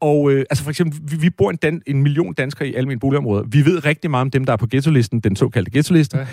[0.00, 3.00] Og øh, altså for eksempel, vi, vi bor en, dan, en million danskere i almindelige
[3.00, 3.44] boligområder.
[3.48, 6.18] Vi ved rigtig meget om dem, der er på ghetto-listen, den såkaldte ghetto-liste.
[6.18, 6.26] Ja.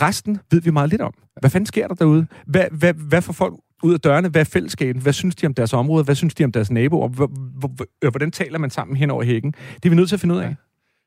[0.00, 1.12] Resten ved vi meget lidt om.
[1.40, 2.26] Hvad fanden sker der derude?
[2.46, 4.28] Hvad, hvad, hvad får folk ud af dørene?
[4.28, 5.02] Hvad er fællesskabet?
[5.02, 6.04] Hvad synes de om deres område?
[6.04, 7.08] Hvad synes de om deres naboer?
[8.10, 9.52] Hvordan taler man sammen hen over hækken?
[9.74, 10.44] Det er vi nødt til at finde ud af.
[10.48, 10.54] Ja.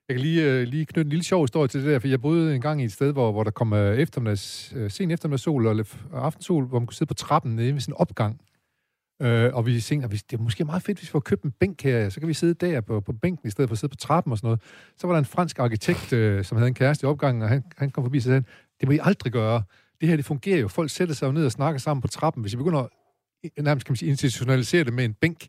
[0.10, 2.22] Jeg kan lige, øh, lige knytte en lille sjov historie til det der, for jeg
[2.22, 5.68] boede en gang i et sted, hvor, hvor der kom øh, eftermiddags, øh, sen eftermiddagssol
[5.68, 8.42] og lidt aftensol, hvor man kunne sidde på trappen nede ved sådan en opgang.
[9.22, 11.44] Øh, og vi tænkte, at hvis- det er måske meget fedt, hvis vi får købt
[11.44, 13.78] en bænk her, så kan vi sidde der på, på bænken, i stedet for at
[13.80, 14.62] sidde på trappen og sådan noget.
[14.98, 17.64] Så var der en fransk arkitekt, øh, som havde en kæreste i opgangen, og han,
[17.78, 18.44] han kom forbi og sagde,
[18.80, 19.64] det må I aldrig gøre.
[20.04, 20.68] Det her, det fungerer jo.
[20.68, 22.42] Folk sætter sig jo ned og snakker sammen på trappen.
[22.42, 25.48] Hvis I begynder at nærmest kan man sige, institutionalisere det med en bænk,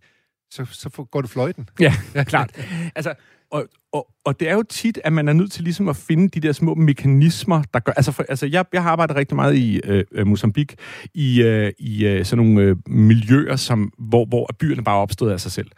[0.51, 1.69] så, så går det fløjten.
[1.81, 2.51] Ja, klart.
[2.95, 3.15] Altså,
[3.51, 6.29] og, og, og det er jo tit, at man er nødt til ligesom at finde
[6.29, 7.93] de der små mekanismer, der gør...
[7.93, 10.77] Altså, for, altså jeg, jeg har arbejdet rigtig meget i øh, øh, Mozambique,
[11.15, 15.41] i, øh, i øh, sådan nogle øh, miljøer, som, hvor, hvor byerne bare opstået af
[15.41, 15.71] sig selv.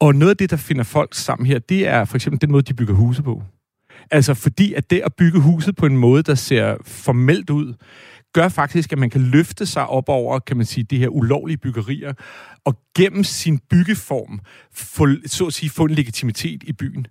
[0.00, 2.62] Og noget af det, der finder folk sammen her, det er for eksempel den måde,
[2.62, 3.42] de bygger huse på.
[4.10, 7.74] Altså fordi, at det at bygge huset på en måde, der ser formelt ud,
[8.34, 11.56] gør faktisk, at man kan løfte sig op over, kan man sige, de her ulovlige
[11.56, 12.12] byggerier,
[12.64, 14.40] og gennem sin byggeform,
[14.72, 17.06] få, så at sige, få en legitimitet i byen.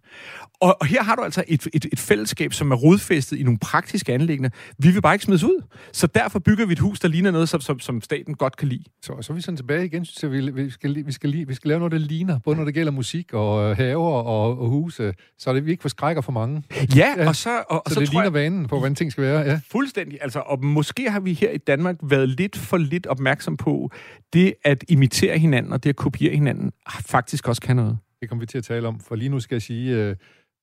[0.61, 3.59] Og, og her har du altså et, et, et fællesskab, som er rodfæstet i nogle
[3.59, 4.51] praktiske anlæggende.
[4.77, 5.63] Vi vil bare ikke smides ud.
[5.91, 8.67] Så derfor bygger vi et hus, der ligner noget, som, som, som staten godt kan
[8.67, 8.83] lide.
[9.01, 11.67] Så, så er vi sådan tilbage igen, så vi, vi, skal, vi, skal, vi skal
[11.67, 15.13] lave noget, der ligner, både når det gælder musik og øh, haver og, og huse,
[15.39, 16.63] så det, vi ikke forskrækker for mange.
[16.95, 18.77] Ja, Ja, og så, og, og Så, så, så det tror ligner jeg, vanen på,
[18.77, 19.39] hvordan ting skal være.
[19.39, 19.59] Ja.
[19.71, 20.19] Fuldstændig.
[20.21, 23.91] Altså, og måske har vi her i Danmark været lidt for lidt opmærksom på
[24.33, 26.71] det at imitere hinanden og det at kopiere hinanden
[27.05, 27.97] faktisk også kan noget.
[28.21, 30.15] Det kommer vi til at tale om, for lige nu skal jeg sige, øh,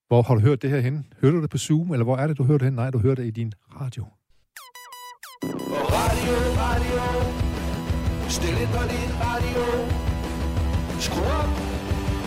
[0.09, 1.07] hvor har du hørt det her hen?
[1.21, 2.75] Hører du det på Zoom, eller hvor er det, du hører det hen?
[2.75, 4.05] Nej, du hører det i din radio.
[5.99, 6.35] Radio,
[6.65, 7.03] radio.
[8.29, 9.63] Stil ind på din radio.
[11.01, 11.53] Skru op.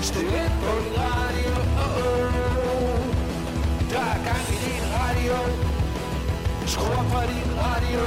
[0.02, 1.52] Stil ind på din radio.
[1.84, 3.00] Oh, oh.
[3.92, 5.73] Der er gang i din radio.
[6.68, 8.00] Skru op på din radio.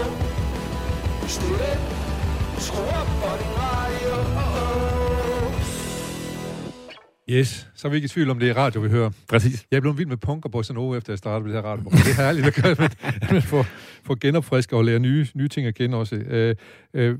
[1.22, 1.80] Ind.
[2.58, 4.14] Skru op på din radio.
[7.30, 9.10] Yes, så er vi ikke i tvivl om, det er radio, vi hører.
[9.28, 9.66] Præcis.
[9.70, 11.70] Jeg er blevet vild med punk og bossa nova, efter jeg startede med det her
[11.70, 11.98] radioprogram.
[11.98, 12.78] Det er herligt at gøre, at
[13.32, 13.66] man- får,
[14.04, 16.16] får genopfriske og lære nye, nye ting at kende også.
[16.16, 16.54] Øh,
[16.94, 17.18] øh,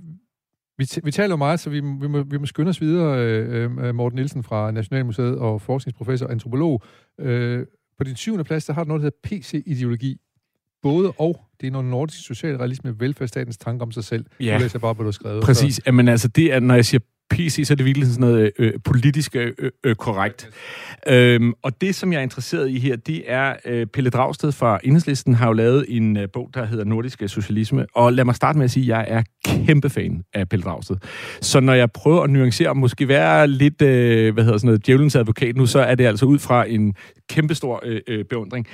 [0.79, 3.19] vi, t- vi taler jo meget, så vi, vi, må, vi må skynde os videre.
[3.19, 6.83] Øh, øh, Morten Nielsen fra Nationalmuseet og forskningsprofessor og antropolog.
[7.21, 7.67] Øh,
[7.99, 10.17] på din syvende plads, der har du noget, der hedder PC-ideologi.
[10.87, 11.41] Både og.
[11.61, 14.25] Det er noget nordisk socialrealisme, velfærdsstatens tanke om sig selv.
[14.41, 14.53] Ja.
[14.53, 15.45] Nu læser bare, hvad du har skrevet.
[15.45, 15.81] Præcis.
[15.87, 18.67] Jamen altså, det er, når jeg siger PC, så er det virkelig sådan noget øh,
[18.67, 20.51] øh politisk øh, øh, øh, korrekt.
[21.09, 24.79] Øhm, og det, som jeg er interesseret i her, det er, øh, Pelle Dragsted fra
[24.85, 28.59] Enhedslisten har jo lavet en øh, bog, der hedder Nordisk Socialisme, og lad mig starte
[28.59, 30.97] med at sige, at jeg er kæmpe fan af Pelle Dragsted.
[31.41, 34.87] Så når jeg prøver at nuancere og måske være lidt, øh, hvad hedder sådan noget,
[34.87, 36.95] djævelens advokat nu, så er det altså ud fra en
[37.29, 38.67] kæmpestor øh, øh, beundring.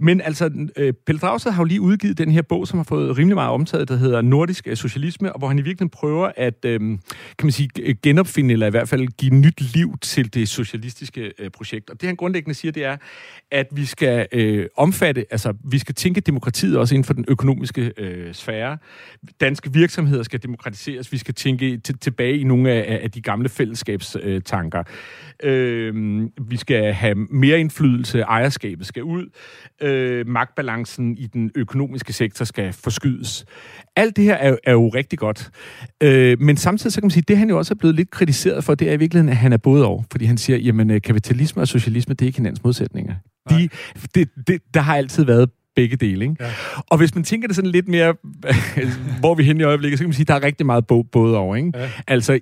[0.00, 3.18] Men altså, øh, Pelle Dragsted har jo lige udgivet den her bog, som har fået
[3.18, 6.80] rimelig meget omtaget, der hedder Nordisk Socialisme, og hvor han i virkeligheden prøver at, øh,
[6.80, 6.98] kan
[7.42, 7.68] man sige,
[8.02, 11.90] genopfinde, eller i hvert fald give nyt liv til det socialistiske øh, projekt.
[11.90, 12.96] Og det han grundlæggende siger, det er,
[13.50, 17.92] at vi skal øh, omfatte, altså vi skal tænke demokratiet også inden for den økonomiske
[17.96, 18.78] øh, sfære.
[19.40, 21.12] Danske virksomheder skal demokratiseres.
[21.12, 24.82] Vi skal tænke t- tilbage i nogle af, af de gamle fællesskabstanker.
[25.42, 25.94] Øh, øh,
[26.50, 29.26] vi skal have mere indflydelse, ejerskabet skal ud,
[29.82, 33.44] øh, magtbalancen i den økonomiske sektor skal forskydes.
[33.96, 35.50] Alt det her er, er jo rigtig godt.
[36.00, 38.64] Øh, men samtidig så kan man sige, det han jo også er blevet lidt kritiseret
[38.64, 40.02] for, det er i virkeligheden, at han er både over.
[40.10, 43.14] Fordi han siger, jamen øh, kapitalisme og socialisme, det er ikke hinandens modsætninger.
[43.50, 43.68] De,
[44.14, 46.24] det, det, der har altid været begge dele.
[46.24, 46.36] Ikke?
[46.40, 46.50] Ja.
[46.90, 48.14] Og hvis man tænker det sådan lidt mere,
[49.20, 50.86] hvor vi er henne i øjeblikket, så kan man sige, at der er rigtig meget
[51.12, 51.56] både over.
[51.56, 51.72] Ikke?
[51.74, 51.90] Ja.
[52.06, 52.40] Altså,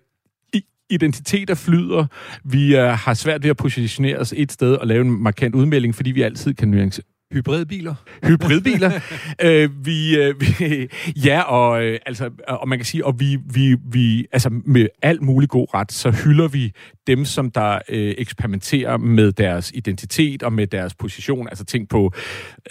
[0.91, 2.07] identiteter flyder.
[2.45, 5.95] Vi uh, har svært ved at positionere os et sted og lave en markant udmelding,
[5.95, 7.03] fordi vi altid kan nuance,
[7.33, 7.95] Hybridbiler?
[8.25, 8.91] Hybridbiler.
[9.45, 10.89] øh, vi, øh, vi,
[11.25, 15.23] ja, og, øh, altså, og man kan sige, og vi, vi, vi, altså med alt
[15.23, 16.73] mulig god ret, så hylder vi
[17.07, 21.49] dem, som der øh, eksperimenterer med deres identitet og med deres position.
[21.49, 22.13] Altså tænk på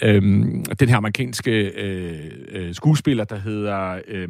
[0.02, 0.22] øh,
[0.80, 4.28] den her amerikanske øh, øh, skuespiller, der hedder øh,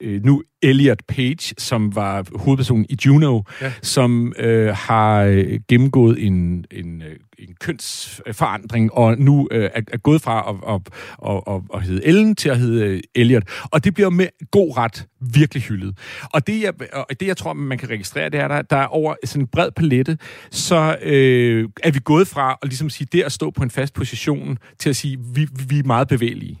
[0.00, 3.72] øh, nu Elliot Page, som var hovedpersonen i Juno, ja.
[3.82, 7.16] som øh, har øh, gennemgået en, en, øh,
[7.48, 10.80] en kønsforandring, og nu øh, er, er gået fra at, at,
[11.28, 13.42] at, at, at hedde Ellen til at hedde øh, Elliot.
[13.70, 15.98] Og det bliver med god ret virkelig hyldet.
[16.32, 18.86] Og det, jeg, og det, jeg tror, man kan registrere, det er, der, der er
[18.86, 20.18] over sådan en bred palette,
[20.50, 23.94] så øh, er vi gået fra at ligesom sige, det at stå på en fast
[23.94, 26.60] position, til at sige, vi, vi er meget bevægelige.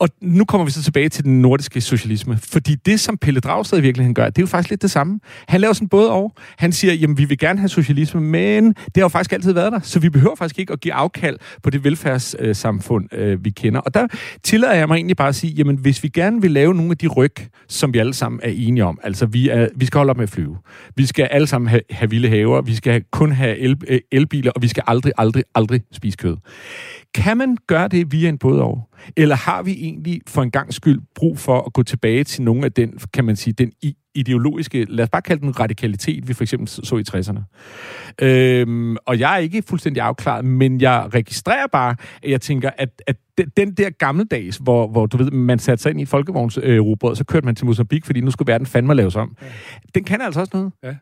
[0.00, 3.78] Og nu kommer vi så tilbage til den nordiske socialisme, fordi det, som Pelle Dragsted
[3.78, 5.20] i virkeligheden gør, det er jo faktisk lidt det samme.
[5.48, 6.32] Han laver sådan både og.
[6.58, 9.72] Han siger, jamen vi vil gerne have socialisme, men det har jo faktisk altid været
[9.72, 13.80] der, så vi behøver faktisk ikke at give afkald på det velfærdssamfund, øh, vi kender.
[13.80, 14.06] Og der
[14.42, 16.98] tillader jeg mig egentlig bare at sige, jamen hvis vi gerne vil lave nogle af
[16.98, 17.34] de ryg,
[17.68, 20.22] som vi alle sammen er enige om, altså vi, er, vi skal holde op med
[20.22, 20.56] at flyve,
[20.96, 23.76] vi skal alle sammen have, have vilde haver, vi skal kun have el,
[24.12, 26.36] elbiler, og vi skal aldrig, aldrig, aldrig spise kød.
[27.14, 28.88] Kan man gøre det via en både og?
[29.16, 32.64] Eller har vi egentlig for en gang skyld brug for at gå tilbage til nogle
[32.64, 33.72] af den, kan man sige, den
[34.14, 37.40] ideologiske, lad os bare kalde den radikalitet, vi for eksempel så i 60'erne.
[38.24, 43.02] Øhm, og jeg er ikke fuldstændig afklaret, men jeg registrerer bare, at jeg tænker, at,
[43.06, 43.16] at
[43.56, 46.80] den der gammeldags, hvor, hvor du ved, man satte sig ind i folkevogns øh,
[47.14, 49.36] så kørte man til Mozambique, fordi nu skulle verden fandme laves om.
[49.42, 49.46] Ja.
[49.94, 50.72] Den kan altså også noget.
[50.82, 50.96] Ja.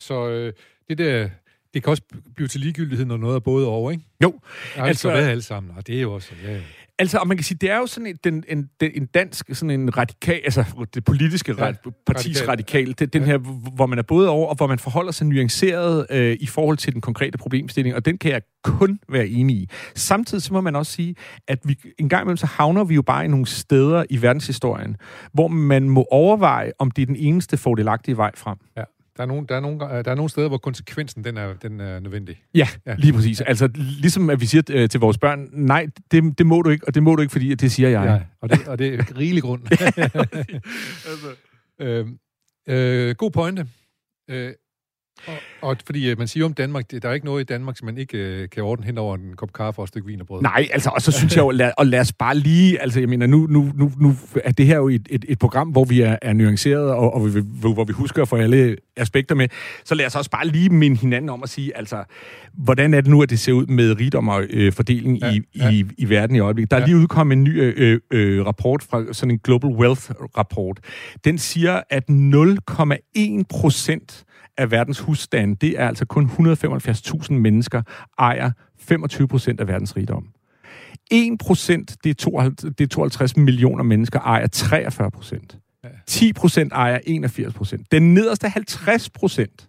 [0.00, 0.52] Så øh,
[0.88, 1.28] det der
[1.74, 2.02] det kan også
[2.36, 4.04] blive til ligegyldighed, når noget er både over, ikke?
[4.22, 4.40] Jo.
[4.76, 6.30] Altså, altså været alle sammen, og det er jo også...
[6.44, 6.60] Ja.
[7.00, 8.44] Altså, og man kan sige, det er jo sådan en, en,
[8.80, 11.72] en, en dansk, sådan en radikal, altså det politiske ja,
[12.06, 13.26] partis radikal, radikal det, den ja.
[13.26, 13.38] her,
[13.74, 16.92] hvor man er både over, og hvor man forholder sig nuanceret øh, i forhold til
[16.92, 19.68] den konkrete problemstilling, og den kan jeg kun være enig i.
[19.94, 21.14] Samtidig så må man også sige,
[21.48, 24.96] at vi en gang imellem, så havner vi jo bare i nogle steder i verdenshistorien,
[25.32, 28.56] hvor man må overveje, om det er den eneste fordelagtige vej frem.
[28.76, 28.82] Ja.
[29.18, 31.80] Der er, nogle, der, er nogle, der er nogle steder, hvor konsekvensen den er, den
[31.80, 32.42] er nødvendig.
[32.54, 33.40] Ja, ja, lige præcis.
[33.40, 36.86] Altså, ligesom at vi siger øh, til vores børn, nej, det, det må du ikke,
[36.86, 38.04] og det må du ikke, fordi det siger jeg.
[38.04, 39.62] Ja, og det, og det er rigelig grund.
[41.10, 41.28] altså.
[41.80, 42.06] øh,
[42.68, 43.66] øh, god pointe.
[44.30, 44.52] Øh,
[45.26, 47.86] og, og fordi øh, man siger om Danmark, der er ikke noget i Danmark, som
[47.86, 50.26] man ikke øh, kan ordne hen over en kop kaffe og et stykke vin og
[50.26, 50.42] brød.
[50.42, 53.08] Nej, altså, og så synes jeg jo, lad, og lad os bare lige, altså jeg
[53.08, 56.00] mener, nu, nu, nu, nu er det her jo et, et, et program, hvor vi
[56.00, 59.48] er, er nuanceret, og, og vi, hvor vi husker at få alle aspekter med.
[59.84, 62.04] Så lad os også bare lige minde hinanden om at sige, altså,
[62.52, 65.40] hvordan er det nu, at det ser ud med rigdom og øh, fordeling ja, i,
[65.56, 65.70] ja.
[65.70, 66.70] I, i verden i øjeblikket?
[66.70, 66.86] Der er ja.
[66.86, 70.80] lige udkommet en ny øh, øh, rapport fra sådan en Global Wealth-rapport.
[71.24, 74.24] Den siger, at 0,1 procent
[74.58, 77.82] af verdens husstande, det er altså kun 175.000 mennesker,
[78.18, 80.28] ejer 25 procent af verdens rigdom.
[81.10, 85.58] 1 procent, det, er 52, det er 52 millioner mennesker, ejer 43 procent.
[86.06, 87.92] 10 procent ejer 81 procent.
[87.92, 89.68] Den nederste 50 procent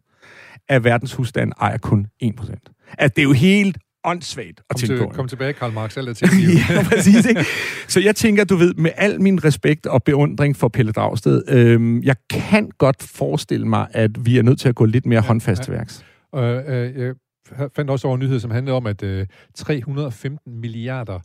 [0.70, 2.70] af verdens husstande ejer kun 1 procent.
[2.98, 5.10] Altså, det er jo helt åndssvagt at tænke til, på.
[5.10, 6.28] Kom tilbage, Karl Marx, alt er til.
[6.70, 7.26] ja, præcis.
[7.26, 7.46] Ikke?
[7.88, 12.04] Så jeg tænker, du ved, med al min respekt og beundring for Pelle Dragsted, øhm,
[12.04, 15.28] jeg kan godt forestille mig, at vi er nødt til at gå lidt mere ja,
[15.28, 15.64] håndfast ja.
[15.64, 16.06] til værks.
[16.36, 17.14] Øh, øh,
[17.60, 21.20] jeg fandt også over en nyhed, som handlede om, at øh, 315 milliarder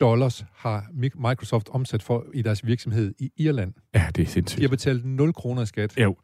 [0.00, 3.72] dollars har Mi- Microsoft omsat for i deres virksomhed i Irland.
[3.94, 4.60] Ja, det er De sindssygt.
[4.62, 5.98] har betalt 0 kroner i skat.
[6.00, 6.16] Jo.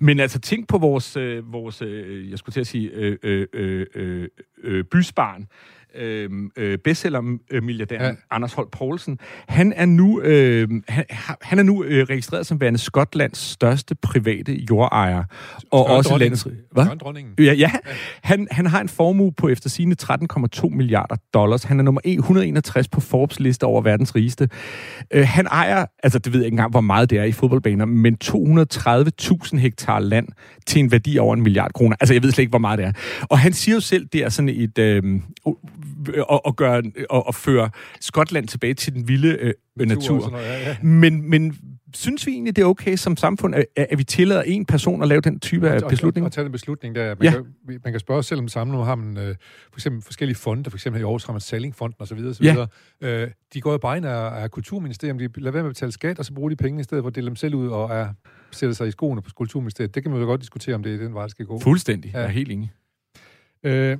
[0.00, 3.46] Men altså, tænk på vores, øh, vores øh, jeg skulle til at sige, øh, øh,
[3.54, 4.28] øh, øh,
[4.64, 5.46] øh, bysbarn,
[5.98, 8.06] øh, øh, bestseller-milliardæren Ja.
[8.08, 8.14] ja.
[8.30, 9.18] Anders Holt Poulsen.
[9.48, 11.04] Han er nu, øh, han,
[11.42, 15.18] han er nu øh, registreret som værende Skotlands største private jordejer.
[15.18, 15.24] Og
[15.84, 16.38] Større også dronningen.
[16.46, 16.62] landets...
[16.72, 16.98] Hvad?
[16.98, 17.34] Dronningen.
[17.38, 17.70] Ja, ja.
[18.22, 21.64] Han, han har en formue på efter sine 13,2 milliarder dollars.
[21.64, 24.48] Han er nummer 161 på Forbes liste over verdens rigeste.
[25.16, 27.84] Uh, han ejer, altså det ved jeg ikke engang, hvor meget det er i fodboldbaner,
[27.84, 30.28] men 230.000 hektar land
[30.66, 31.96] til en værdi over en milliard kroner.
[32.00, 32.92] Altså jeg ved slet ikke, hvor meget det er.
[33.22, 34.78] Og han siger jo selv, det er sådan et...
[34.78, 35.02] Øh,
[36.30, 40.20] at, at, gøre, at, at føre Skotland tilbage til den vilde øh, og natur.
[40.20, 40.76] sådan noget, ja, ja.
[40.82, 41.56] Men, men
[41.96, 45.08] synes vi egentlig, det er okay som samfund, at, at vi tillader en person at
[45.08, 46.24] lave den type af Og- beslutninger?
[46.24, 47.08] Og, og tage en beslutning der.
[47.08, 47.30] Man, Ja.
[47.30, 47.44] kan,
[47.84, 48.72] man kan spørge selv om det samme.
[48.74, 49.34] Nu har man øh,
[49.72, 52.18] for eksempel forskellige fonde, for eksempel her i Aarhus har man Salingfonden osv.
[52.30, 52.44] osv.
[52.44, 52.66] Ja.
[53.00, 55.92] Øh, de går jo bare ind af, af Kulturministeriet, de lader være med at betale
[55.92, 57.90] skat, og så bruger de penge i stedet for at dele dem selv ud og
[57.96, 58.08] er,
[58.50, 59.94] sætte sig i skoene på Kulturministeriet.
[59.94, 61.58] Det kan man jo godt diskutere, om det er den vej, det skal gå.
[61.60, 62.10] Fuldstændig.
[62.14, 62.18] Ja.
[62.18, 62.72] Jeg er helt enig.
[63.62, 63.98] Øh,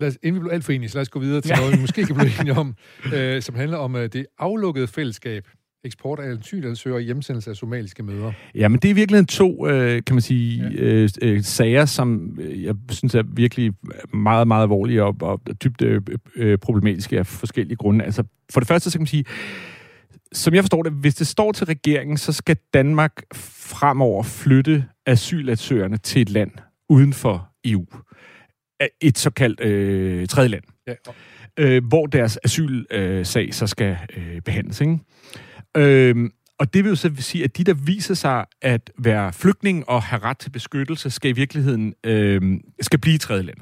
[0.00, 1.56] lad os, inden vi bliver alt for enige, så lad os gå videre til Ja.
[1.56, 2.74] noget, vi måske kan blive enige om,
[3.14, 5.48] øh, som handler om øh, det aflukkede fællesskab.
[5.84, 8.32] Eksport af asylansøgere og hjemsendelse af somaliske møder.
[8.54, 10.82] Ja, men det er virkelig to, øh, kan man sige, Ja.
[10.82, 13.72] øh, øh, sager, som øh, jeg synes er virkelig
[14.14, 16.00] meget, meget alvorlige og, og dybt øh,
[16.36, 18.04] øh, problematiske af forskellige grunde.
[18.04, 19.24] Altså, for det første, så kan man sige,
[20.32, 25.96] som jeg forstår det, hvis det står til regeringen, så skal Danmark fremover flytte asylansøgerne
[25.96, 26.50] til et land
[26.88, 27.86] uden for EU.
[29.00, 30.64] Et såkaldt øh, tredje land.
[30.86, 30.94] Ja,
[31.58, 34.80] øh, hvor deres asylsag øh, så skal øh, behandles.
[34.80, 34.98] Ikke?
[35.78, 39.88] Øhm, og det vil jo så sige, at de, der viser sig at være flygtning
[39.88, 43.52] og have ret til beskyttelse, skal i virkeligheden øh, skal blive i tredje.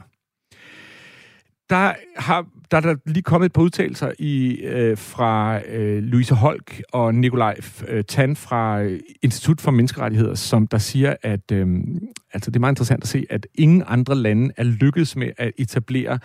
[1.71, 6.35] Der, har, der er der lige kommet et par udtalelser i, øh, fra øh, Louise
[6.35, 7.57] Holk og Nikolaj
[7.89, 11.67] øh, Tan fra øh, Institut for Menneskerettigheder, som der siger, at øh,
[12.33, 15.53] altså det er meget interessant at se, at ingen andre lande er lykkedes med at
[15.59, 16.19] etablere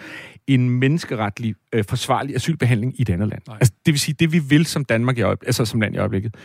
[0.47, 3.41] en menneskeretlig øh, forsvarlig asylbehandling i et andet land.
[3.47, 3.57] Nej.
[3.61, 5.97] Altså, det vil sige, det vi vil som Danmark i øjeblikket, altså som land i
[5.97, 6.35] øjeblikket,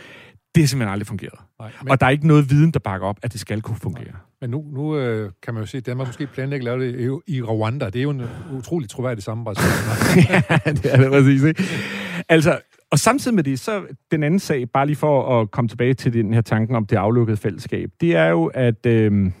[0.55, 1.39] det er simpelthen aldrig fungeret.
[1.59, 3.77] nej, Men, og der er ikke noget viden, der bakker op, at det skal kunne
[3.77, 4.13] fungere.
[4.41, 7.21] Men nu, nu øh, kan man jo se, at Danmark måske planlægger at lave det
[7.27, 7.85] i, Rwanda.
[7.85, 8.21] Det er jo en
[8.57, 9.59] utrolig troværdig samarbejde.
[10.29, 11.63] ja, det er det præcis, ikke?
[12.29, 12.59] Altså,
[12.91, 16.13] og samtidig med det, så den anden sag, bare lige for at komme tilbage til
[16.13, 19.31] den her tanken om det aflukkede fællesskab, det er jo, at øh,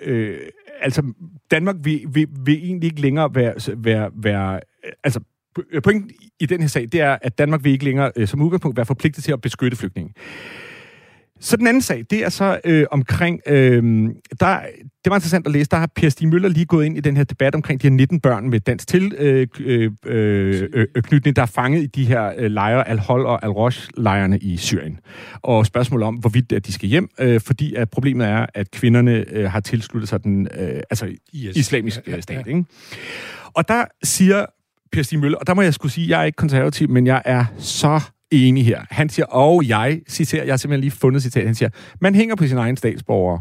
[0.00, 0.38] øh,
[0.80, 1.12] altså,
[1.50, 5.20] Danmark vil, vil, vil egentlig ikke længere være, være, være øh, altså,
[5.84, 6.10] pointen
[6.40, 8.86] i den her sag, det er, at Danmark vil ikke længere øh, som udgangspunkt være
[8.86, 10.14] forpligtet til at beskytte flygtninge.
[11.40, 13.82] Så den anden sag, det er så øh, omkring, øh,
[14.40, 14.60] der,
[15.04, 17.16] det var interessant at læse, der har Per Stig Møller lige gået ind i den
[17.16, 21.36] her debat omkring de her 19 børn med dansk tilknytning, øh, øh, øh, øh, knytning,
[21.36, 24.98] der er fanget i de her øh, lejre, Al-Hol og Al-Rosh-lejrene i Syrien.
[25.42, 29.24] Og spørgsmål om, hvorvidt at de skal hjem, øh, fordi at problemet er, at kvinderne
[29.32, 31.56] øh, har tilsluttet sig den øh, altså, IS.
[31.56, 32.46] islamisk Ja, ja, ja, stat.
[32.46, 32.64] Ikke?
[33.44, 34.46] Og der siger
[34.92, 37.22] Per Stig Møller, og der må jeg skulle sige, jeg er ikke konservativ, men jeg
[37.24, 38.80] er så enig her.
[38.90, 41.68] Han siger, og jeg citerer, jeg har simpelthen lige fundet citat, han siger,
[42.00, 43.38] man hænger på sin egen statsborger.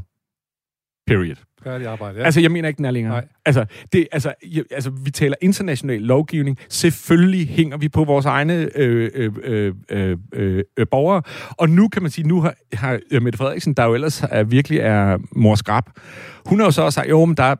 [1.07, 1.35] Period.
[1.63, 2.25] Færdig arbejde, ja.
[2.25, 3.13] Altså, jeg mener ikke, den er længere.
[3.13, 3.27] Nej.
[3.45, 6.57] Altså, det, altså, jeg, altså, vi taler international lovgivning.
[6.69, 11.21] Selvfølgelig hænger vi på vores egne øh, øh, øh, øh, øh, borgere.
[11.49, 14.79] Og nu kan man sige, nu har, har Mette Frederiksen, der jo ellers er, virkelig
[14.79, 15.83] er mor skrab,
[16.45, 17.55] hun har jo så også sagt, jo, men der er,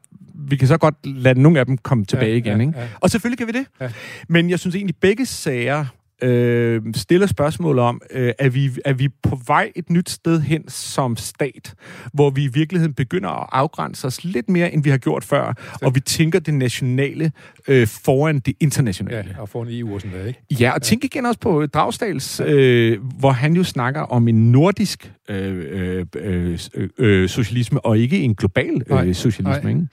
[0.50, 2.62] vi kan så godt lade nogle af dem komme tilbage Ja, igen.
[2.62, 2.80] ja, ikke?
[2.80, 2.88] ja.
[3.00, 3.66] Og selvfølgelig kan vi det.
[3.82, 3.92] Ja.
[4.30, 5.86] Men jeg synes egentlig, begge sager
[6.22, 10.70] øh, stiller spørgsmål om, øh, er, vi, er vi på vej et nyt sted hen
[10.70, 11.74] som stat,
[12.14, 15.54] hvor vi i virkeligheden begynder at afgrænse os lidt mere, end vi har gjort før,
[15.82, 17.32] og vi tænker det nationale
[17.68, 19.36] øh, foran det internationale.
[19.38, 20.42] Ja, og en EU og sådan der, ikke?
[20.60, 25.12] Ja, og tænk igen også på Dragstals, øh, hvor han jo snakker om en nordisk
[25.30, 26.60] øh, øh, øh,
[26.98, 29.64] øh, socialisme, og ikke en global Nej, øh, socialisme.
[29.64, 29.70] nej.
[29.70, 29.88] Ikke?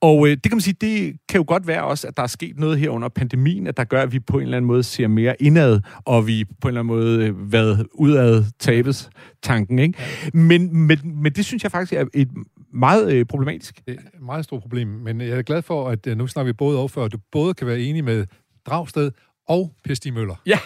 [0.00, 2.26] Og øh, det kan man sige, det kan jo godt være også, at der er
[2.26, 4.82] sket noget her under pandemien, at der gør, at vi på en eller anden måde
[4.82, 9.10] ser mere indad, og vi på en eller anden måde øh, hvad udad tabes
[9.42, 9.78] tanken.
[9.78, 9.98] Ikke?
[10.34, 12.28] Men, men, men det synes jeg faktisk er et
[12.72, 13.80] meget øh, problematisk.
[13.86, 16.46] Det er et meget stort problem, men jeg er glad for, at øh, nu snakker
[16.46, 18.26] vi både for, at du både kan være enig med
[18.66, 19.10] Dragsted
[19.48, 20.34] og Per Stig Møller.
[20.46, 20.58] Ja,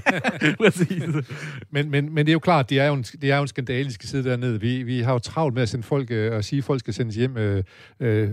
[0.62, 1.02] præcis.
[1.70, 3.48] Men, men, men det er jo klart, det er jo en, det er jo en
[3.48, 4.60] skandale, de skal sidde dernede.
[4.60, 6.94] Vi, vi har jo travlt med at sende folk øh, og sige, at folk skal
[6.94, 7.36] sendes hjem.
[7.36, 7.64] Øh,
[8.00, 8.30] øh,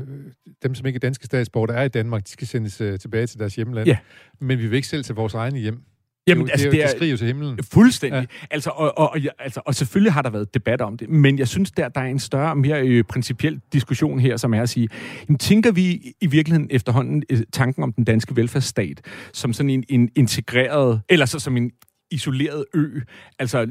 [0.63, 3.27] dem, som ikke er danske statsborgere, der er i Danmark, de skal sendes øh, tilbage
[3.27, 3.87] til deres hjemland.
[3.87, 3.97] Ja.
[4.39, 5.81] Men vi vil ikke selv til vores egne hjem.
[6.27, 7.59] Jamen, det, altså, det, det er- jo til himlen.
[7.73, 8.19] Fuldstændig.
[8.19, 8.45] Ja.
[8.51, 11.47] Altså, og, og, og, altså, og selvfølgelig har der været debat om det, men jeg
[11.47, 14.89] synes, der, der er en større, mere øh, principiel diskussion her, som er at sige,
[15.29, 19.01] jamen, tænker vi i virkeligheden efterhånden øh, tanken om den danske velfærdsstat
[19.33, 21.71] som sådan en, en integreret, eller så som en
[22.11, 22.99] isoleret ø.
[23.39, 23.67] Altså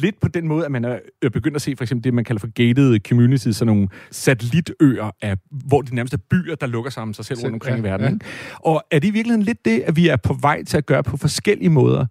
[0.00, 2.24] lidt på den måde, at man er øh, begyndt at se for eksempel det, man
[2.24, 7.00] kalder for gated communities, sådan nogle satellitøer, af, hvor det nærmest er byer, der lukker
[7.00, 8.06] om sig selv rundt omkring ja, i verden.
[8.06, 8.12] ja.
[8.12, 8.24] Ikke?
[8.54, 11.02] Og er det i virkeligheden lidt det, at vi er på vej til at gøre
[11.02, 12.06] på forskellige måder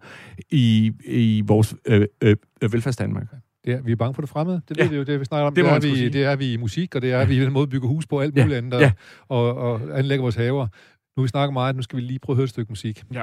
[0.50, 3.26] i, i vores øh, øh, øh, velfærdsdanmark?
[3.64, 4.60] Det er, vi er bange for det fremmede.
[4.68, 4.82] Det Ja.
[4.82, 5.54] ved vi jo, det vi snakker om.
[5.54, 6.10] Det Det, er vi, sige.
[6.10, 8.20] det er vi i musik, og det er vi i den måde bygger hus på,
[8.20, 8.42] alt Ja.
[8.44, 8.92] muligt andet, og, Ja.
[9.28, 10.66] og, og anlægger vores haver.
[11.16, 13.02] Nu vi snakker meget, nu skal vi lige prøve at høre et stykke musik.
[13.14, 13.22] Ja.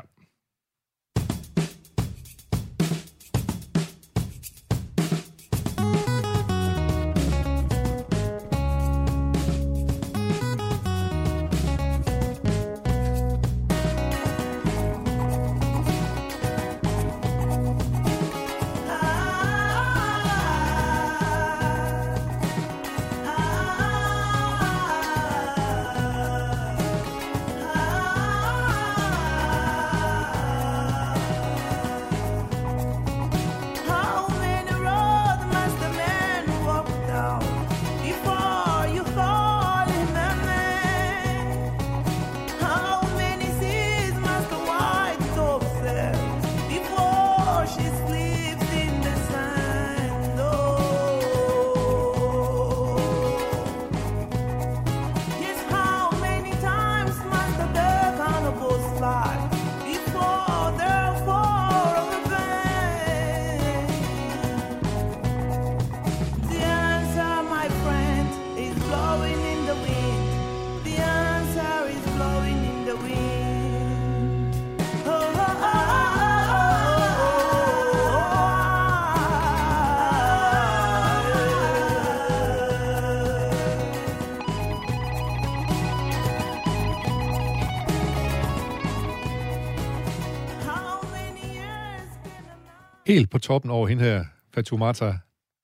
[93.31, 95.13] På toppen over hende her, Fatoumata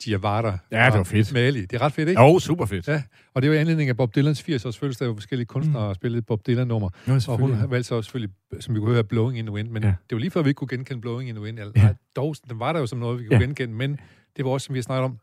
[0.06, 0.58] Diawara.
[0.72, 1.34] Ja, det var fedt.
[1.34, 1.62] Mali.
[1.62, 2.22] Det er ret fedt, ikke?
[2.22, 2.88] Jo, super fedt.
[2.88, 3.04] Ja,
[3.34, 5.96] og det var i anledning af Bob Dylans 80-års fødselsdag, hvor forskellige kunstnere mm.
[5.96, 6.90] spillede Bob Dylan-nummer.
[7.08, 9.70] Jo, Og hun valgte så selvfølgelig, som vi kunne høre, Blowing in the Wind.
[9.70, 9.88] Men Ja.
[9.90, 11.60] det var lige før, vi ikke kunne genkende Blowing in the Wind.
[11.60, 11.90] Eller, Ja.
[12.16, 13.44] dog, den var der jo som noget, vi kunne Ja.
[13.46, 13.98] genkende, men
[14.38, 15.18] det var også, som vi har snakket om,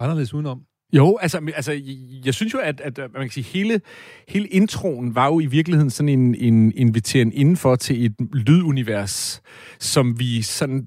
[0.00, 0.62] anderledes udenom.
[0.92, 3.80] Jo, altså, altså jeg, jeg synes jo, at, at man kan sige, hele,
[4.28, 9.42] hele introen var jo i virkeligheden sådan en, en inviteren indenfor til et lydunivers,
[9.80, 10.86] som vi sådan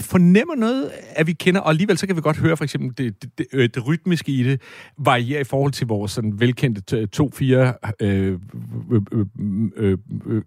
[0.00, 3.22] fornemmer noget, at vi kender, og alligevel så kan vi godt høre for eksempel det,
[3.22, 4.60] det, det, øh, det rytmiske i det
[4.98, 7.44] varierer i forhold til vores sådan velkendte 2-4
[8.00, 8.38] øh,
[8.90, 9.02] øh,
[9.76, 9.98] øh,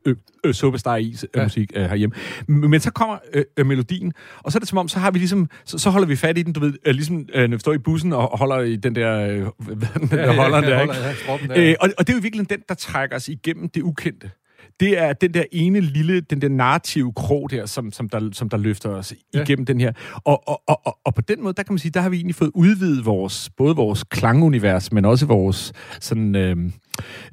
[0.05, 0.15] øh,
[0.45, 1.39] øh, superstar is ja.
[1.39, 1.45] Ja.
[1.45, 2.15] musik øh, herhjemme.
[2.47, 5.19] Men så kommer øh, øh, melodien, og så er det som om, så har vi
[5.19, 7.59] ligesom, så, så holder vi fat i den, du ved, øh, ligesom øh, når vi
[7.59, 10.93] står i bussen og holder i den der, øh, den der holder der, ikke?
[11.27, 11.69] Ja, der.
[11.69, 14.31] Øh, og, og det er jo virkelig den, der trækker os igennem det ukendte.
[14.79, 18.49] Det er den der ene lille, den der narrative krog der, som, som, der, som
[18.49, 19.13] der løfter os.
[19.33, 19.41] Ja.
[19.41, 19.91] igennem den her.
[20.15, 22.15] Og, og, og, og, og på den måde, der kan man sige, der har vi
[22.15, 26.57] egentlig fået udvidet vores, både vores klangunivers, men også vores sådan, øh,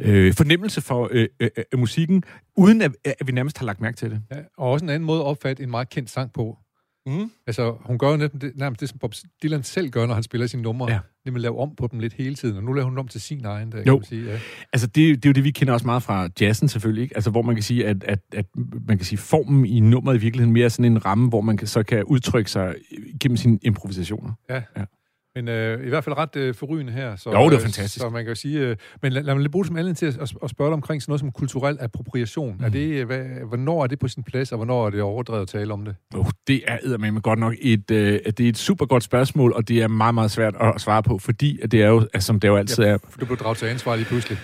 [0.01, 2.22] øh, fornemmelse for øh, øh, øh, musikken,
[2.57, 4.22] uden at, at vi nærmest har lagt mærke til det.
[4.30, 6.59] Ja, og også en anden måde at opfatte en meget kendt sang på.
[7.07, 7.30] Mm.
[7.47, 10.22] Altså, hun gør jo nærmest det, nærmest det, som Bob Dylan selv gør, når han
[10.22, 10.93] spiller sine numre.
[10.93, 10.99] Ja.
[11.27, 11.31] Ja.
[11.35, 13.45] At lave om på dem lidt hele tiden, og nu laver hun om til sin
[13.45, 13.85] egen, der, Jo.
[13.85, 14.25] kan man sige.
[14.25, 14.39] Ja.
[14.73, 17.16] Altså, det, det er jo det, vi kender også meget fra jazzen selvfølgelig, ikke?
[17.16, 18.47] Altså, hvor man kan sige, at, at, at
[18.89, 21.57] man kan sige, formen i nummeret i virkeligheden mere er sådan en ramme, hvor man
[21.57, 22.75] kan, så kan udtrykke sig
[23.21, 24.33] gennem sine improvisationer.
[25.35, 27.16] Men øh, i hvert fald ret øh, forrygende her.
[27.16, 28.03] Så, Jo, det var øh, fantastisk.
[28.03, 28.59] Så man kan jo sige...
[28.59, 30.74] Øh, men lad, lad mig lige bruge det som anledning til at, at, spørge dig
[30.74, 32.57] omkring sådan noget som kulturel appropriation.
[32.59, 32.64] Mm.
[32.64, 35.43] Er det, øh, hvad, hvornår er det på sin plads, og hvornår er det overdrevet
[35.43, 35.95] at tale om det?
[36.14, 39.68] Oh, det er eddermame godt nok et, øh, det er et super godt spørgsmål, og
[39.68, 42.41] det er meget, meget svært at svare på, fordi at det er jo, altså, som
[42.41, 44.39] det jo altid er, For du blev draget til ansvar lige pludselig.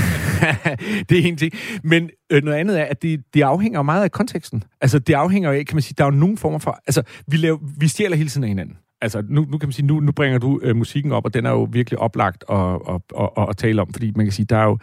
[1.08, 1.52] det er en ting.
[1.82, 4.62] Men øh, noget andet er, at det, det afhænger meget af konteksten.
[4.80, 6.80] Altså, det afhænger af, kan man sige, der er jo nogle former for...
[6.86, 8.76] Altså, vi, laver, vi stjæler hele tiden af hinanden.
[9.02, 11.46] Altså, nu, nu kan man sige, nu, nu bringer du øh, musikken op, og den
[11.46, 14.46] er jo virkelig oplagt at, at, at, at, at tale om, fordi man kan sige,
[14.46, 14.78] der er jo...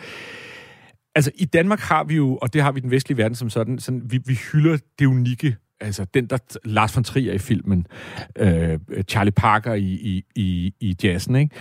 [1.16, 3.50] Altså, i Danmark har vi jo, og det har vi i den vestlige verden som
[3.50, 5.56] sådan, sådan vi, vi hylder det unikke.
[5.82, 7.88] Altså, den der Lars von Trier i filmen,
[8.40, 11.56] øh, Charlie Parker i, i, i, i jazzen, ikke?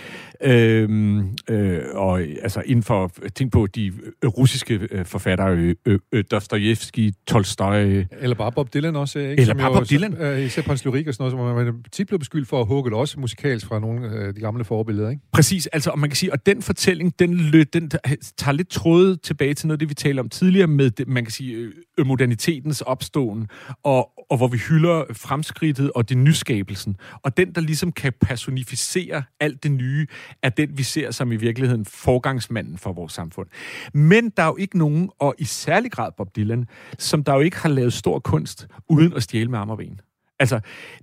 [0.45, 5.99] Øhm, øh, og altså inden for, tænk på de øh, russiske øh, forfattere, øh, øh,
[6.13, 9.41] øh, Dostojevski, Tolstoy, Eller bare Bob Dylan også, ikke?
[9.41, 10.15] Eller bare Bob Dylan.
[10.15, 12.67] Øh, især på hans lyrik og sådan noget, som man tit blev beskyldt for at
[12.67, 15.23] hugge det også musikalsk fra nogle af de gamle forbilleder, ikke?
[15.33, 17.91] Præcis, altså, og man kan sige, og den fortælling, den, lø, den
[18.37, 21.33] tager lidt tråde tilbage til noget det, vi talte om tidligere med, det, man kan
[21.33, 23.49] sige, øh, modernitetens opståen,
[23.85, 26.97] og, og, og hvor vi hylder fremskridtet og det nyskabelsen.
[27.23, 30.07] Og den, der ligesom kan personificere alt det nye,
[30.43, 33.49] er den, vi ser som i virkeligheden forgangsmanden for vores samfund.
[33.95, 36.67] Men der er jo ikke nogen, og i særlig grad Bob Dylan,
[36.99, 40.01] som der jo ikke har lavet stor kunst uden at stjæle med arm og ben.
[40.39, 40.61] Altså,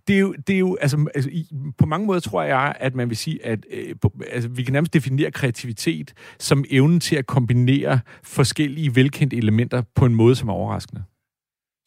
[0.08, 1.47] det er jo, det er jo altså, altså i,
[1.78, 4.74] på mange måder tror jeg, at man vil sige, at øh, på, altså, vi kan
[4.74, 10.49] nærmest definere kreativitet som evnen til at kombinere forskellige velkendte elementer på en måde, som
[10.49, 11.04] er overraskende.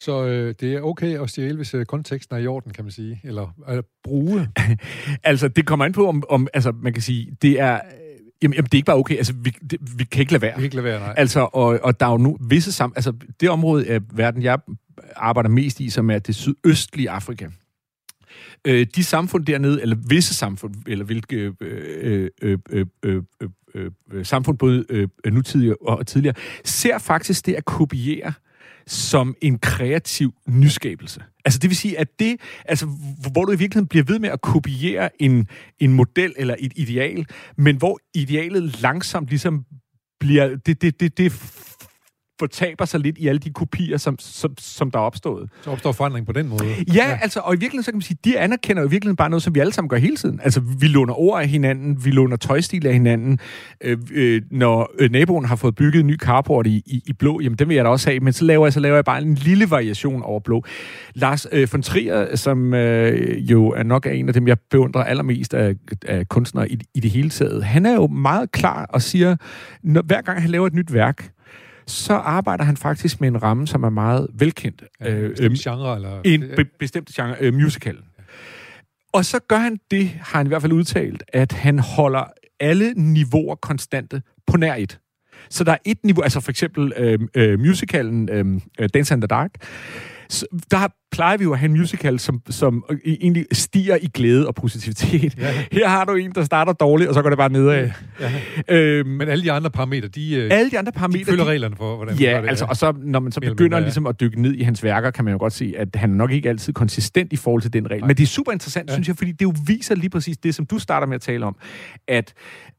[0.01, 2.91] Så øh, det er okay at stjæle, hvis øh, konteksten er i orden, kan man
[2.91, 3.21] sige.
[3.23, 4.49] Eller øh, bruge.
[5.23, 7.79] Altså, det kommer an på, om, om altså, man kan sige, det er...
[8.41, 9.17] Jamen, jamen, det er ikke bare okay.
[9.17, 10.51] Altså, vi, det, vi kan ikke lade være.
[10.51, 11.13] Vi kan ikke lade være, nej.
[11.17, 12.93] Altså, og, og der er jo nu visse sam...
[12.95, 14.59] Altså, det område af verden, jeg
[15.15, 17.47] arbejder mest i, som er det sydøstlige Afrika.
[18.65, 23.21] Øh, de samfund dernede, eller visse samfund, eller hvilke øh, øh, øh, øh, øh,
[23.75, 26.35] øh, øh, samfund, både øh, nutidige og tidligere,
[26.65, 28.33] ser faktisk det at kopiere
[28.87, 31.23] som en kreativ nyskabelse.
[31.45, 32.85] Altså det vil sige, at det, altså,
[33.31, 35.47] hvor du i virkeligheden bliver ved med at kopiere en,
[35.79, 37.25] en model eller et ideal,
[37.57, 39.65] men hvor idealet langsomt ligesom
[40.19, 41.31] bliver, det, det, det, det
[42.39, 45.49] fortaber sig lidt i alle de kopier, som, som, som der er opstået.
[45.61, 46.65] Så opstår forandring på den måde.
[46.65, 49.15] Ja, ja, altså, og i virkeligheden, så kan man sige, de anerkender jo i virkeligheden
[49.15, 50.39] bare noget, som vi alle sammen gør hele tiden.
[50.43, 53.39] Altså, vi låner ord af hinanden, vi låner tøjstil af hinanden.
[53.81, 57.39] Øh, øh, når øh, naboen har fået bygget en ny carport i, i, i blå,
[57.41, 59.21] jamen, den vil jeg da også have, men så laver jeg, så laver jeg bare
[59.21, 60.63] en lille variation over blå.
[61.15, 65.03] Lars øh, von Trier, som øh, jo er nok er en af dem, jeg beundrer
[65.03, 65.75] allermest af,
[66.05, 69.35] af kunstnere i, i det hele taget, han er jo meget klar og siger,
[69.83, 71.31] når, hver gang han laver et nyt værk,
[71.87, 74.83] så arbejder han faktisk med en ramme, som er meget velkendt.
[75.01, 76.21] Ja, Øh, øh, genre, eller...
[76.25, 77.97] en be- bestemt genre, øh, musical.
[79.13, 82.23] Og så gør han det, har han i hvert fald udtalt, at han holder
[82.59, 84.99] alle niveauer konstante på nær et.
[85.49, 89.27] Så der er et niveau, altså for eksempel øh, øh, musicalen øh, Dance in the
[89.27, 89.51] Dark,
[90.71, 94.55] der plejer vi jo at have en musical, som, som egentlig stiger i glæde og
[94.55, 95.37] positivitet.
[95.37, 95.53] Ja.
[95.71, 97.89] Her har du en, der starter dårligt, og så går det bare nedad.
[98.19, 98.31] Ja.
[98.69, 101.25] Øhm, Men alle de andre parametre, de, øh, alle de andre de parametre...
[101.25, 102.49] følger de- reglerne for, hvordan man Ja, gør det.
[102.49, 103.83] altså, og så når man så begynder ja.
[103.83, 106.15] ligesom at dykke ned i hans værker, kan man jo godt se, at han er
[106.15, 108.05] nok ikke altid konsistent i forhold til den regel.
[108.05, 108.93] Men det er super interessant, Ja.
[108.93, 108.95] ja.
[108.95, 111.45] synes jeg, fordi det jo viser lige præcis det, som du starter med at tale
[111.45, 111.55] om,
[112.07, 112.33] at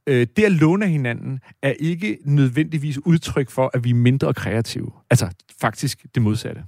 [0.09, 4.91] øh, det at låne hinanden er ikke nødvendigvis udtryk for, at vi er mindre kreative.
[5.11, 5.29] Altså
[5.61, 6.63] faktisk det modsatte.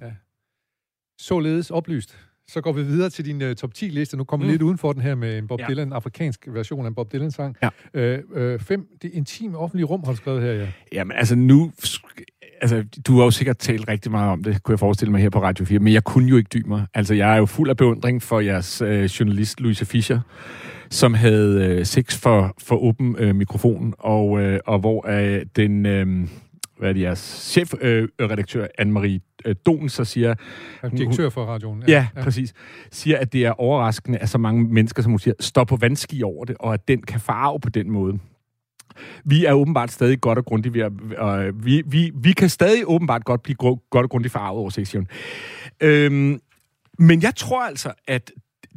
[1.21, 2.19] Således oplyst.
[2.49, 4.17] Så går vi videre til din uh, top 10-liste.
[4.17, 4.53] Nu kommer vi Mm.
[4.53, 5.67] lidt uden for den her med en Bob Ja.
[5.69, 7.57] Dylan, afrikansk version af en Bob Dylan-sang.
[7.63, 7.69] Ja.
[7.95, 10.67] Øh, øh, fem, det intime offentlige rum, har du skrevet her, ja.
[10.93, 11.73] Jamen altså nu...
[12.63, 15.31] Altså, du har jo sikkert talt rigtig meget om det, kunne jeg forestille mig her
[15.31, 16.87] på Radio 4, men jeg kunne jo ikke dybe mig.
[16.95, 20.21] Altså, jeg er jo fuld af beundring for jeres øh, journalist, Louise Fischer,
[20.91, 25.87] som havde øh, sex for, for åben øh, mikrofon, og, øh, og hvor øh, den...
[25.87, 26.29] Øh,
[26.81, 30.35] hvad er jeres chefredaktør, øh, redaktør, Anne-Marie øh, Don, så siger,
[30.83, 31.85] er direktør for radioen.
[31.89, 32.55] Ja, ja, præcis.
[32.93, 36.23] Siger, at det er overraskende, at så mange mennesker, som hun siger, står på vandski
[36.23, 38.19] over det, og at den kan farve på den måde.
[39.25, 42.83] Vi er åbenbart stadig godt og grundigt ved at, øh, vi, vi, vi kan stadig
[42.87, 45.09] åbenbart godt blive godt og grundigt farvet over sektion.
[45.81, 46.41] Øhm,
[46.99, 48.31] men jeg tror altså, at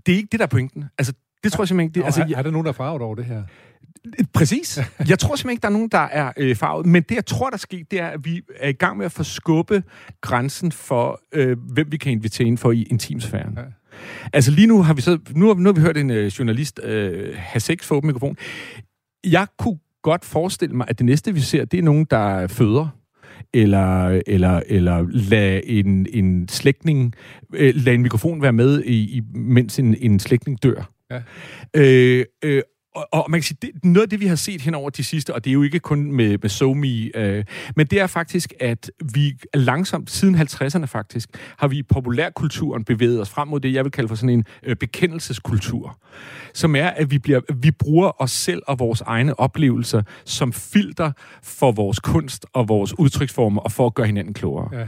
[0.05, 0.85] det er ikke det, der er pointen.
[0.97, 1.99] Altså, det tror jeg simpelthen ikke.
[1.99, 3.43] Det, Altså, altså, er, er der nogen, der er farvet over det her?
[4.33, 4.79] Præcis.
[5.09, 6.85] Jeg tror simpelthen ikke, der er nogen, der er øh, farvet.
[6.85, 9.11] Men det, jeg tror, der sker, det er, at vi er i gang med at
[9.11, 9.83] forskubbe
[10.21, 13.53] grænsen for, øh, hvem vi kan invitere ind for i intimsfæren.
[13.53, 13.61] Ja.
[13.61, 13.67] Ja.
[14.33, 16.79] Altså lige nu har vi så nu har, nu har vi hørt en øh, journalist
[16.83, 18.37] øh, have sex for åben mikrofon.
[19.23, 22.87] Jeg kunne godt forestille mig, at det næste, vi ser, det er nogen, der føder
[23.53, 27.13] eller, eller, eller lade en, en slægtning,
[27.53, 30.91] øh, lade en mikrofon være med, i, i, mens en, en slægtning dør.
[31.11, 31.21] Ja.
[31.75, 32.61] Øh, øh,
[32.95, 35.03] og, og man kan sige, det, noget af det, vi har set hen over de
[35.03, 38.53] sidste, og det er jo ikke kun med, med SoMe, øh, men det er faktisk,
[38.59, 43.73] at vi langsomt, siden 50'erne faktisk, har vi i populærkulturen bevæget os frem mod det,
[43.73, 45.97] jeg vil kalde for sådan en øh, bekendelseskultur,
[46.53, 51.11] som er, at vi, bliver, vi bruger os selv og vores egne oplevelser som filter
[51.43, 54.69] for vores kunst og vores udtryksformer, og for at gøre hinanden klogere.
[54.79, 54.87] Ja.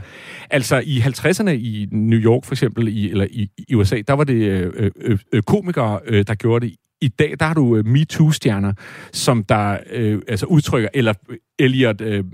[0.50, 4.24] Altså i 50'erne i New York for eksempel, i, eller i, i USA, der var
[4.24, 6.76] det øh, øh, øh, komikere, øh, der gjorde det.
[7.00, 8.72] I dag, der har du øh, MeToo-stjerner,
[9.12, 12.00] som der øh, altså udtrykker, eller øh, Elliot...
[12.00, 12.24] Øh,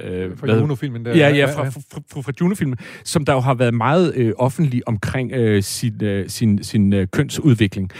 [0.00, 1.16] øh, Fra Juno-filmen der.
[1.16, 4.88] Ja, ja, fra, fra, fra, fra Juno-filmen, som der jo har været meget øh, offentlig
[4.88, 7.90] omkring øh, sin, øh, sin, sin øh, kønsudvikling.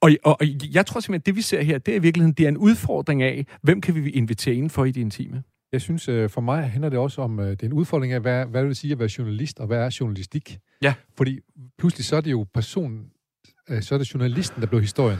[0.00, 2.34] Og, og, og jeg tror simpelthen, at det vi ser her, det er i virkeligheden
[2.34, 5.42] det er en udfordring af, hvem kan vi invitere ind for i det intime?
[5.72, 8.20] Jeg synes, øh, for mig handler det også om, øh, det er en udfordring af,
[8.20, 10.58] hvad, hvad det vil sige at være journalist, og hvad er journalistik?
[10.82, 10.94] Ja.
[11.16, 11.38] Fordi
[11.78, 13.04] pludselig så er det jo personen, øh,
[13.70, 15.18] Øh, så er det journalisten, der blev historien,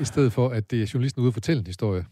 [0.00, 2.04] i stedet for, at det er journalisten ude at fortælle en historie.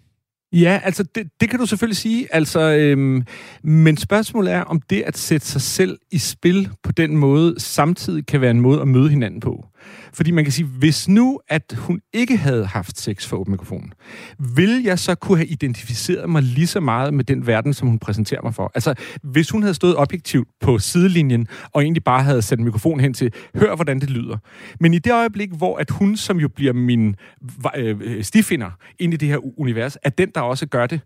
[0.52, 2.34] Ja, altså det, det kan du selvfølgelig sige.
[2.34, 3.22] Altså, øhm,
[3.62, 8.26] men spørgsmålet er, om det at sætte sig selv i spil på den måde, samtidig
[8.26, 9.66] kan være en måde at møde hinanden på.
[10.12, 13.92] Fordi man kan sige, hvis nu, at hun ikke havde haft sex for åben mikrofon,
[14.38, 17.98] ville jeg så kunne have identificeret mig lige så meget med den verden, som hun
[17.98, 18.70] præsenterer mig for?
[18.74, 23.14] Altså, hvis hun havde stået objektivt på sidelinjen, og egentlig bare havde sat mikrofonen hen
[23.14, 24.38] til, hør hvordan det lyder.
[24.80, 27.16] Men i det øjeblik, hvor at hun, som jo bliver min
[27.76, 31.00] øh, øh stifinder ind i det her univers, er den, der også gør det,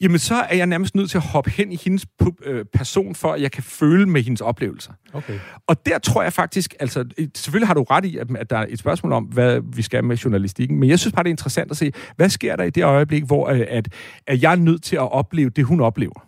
[0.00, 2.06] jamen så er jeg nærmest nødt til at hoppe hen i hendes
[2.44, 4.92] øh, person, for at jeg kan føle med hendes oplevelser.
[5.12, 5.38] Okay.
[5.66, 8.78] Og der tror jeg faktisk, altså selvfølgelig har du ret i, at, der er et
[8.78, 11.76] spørgsmål om, hvad vi skal med journalistikken, men jeg synes bare, det er interessant at
[11.76, 13.88] se, hvad sker der i det øjeblik, hvor øh, at,
[14.26, 16.26] at jeg er nødt til at opleve det, hun oplever.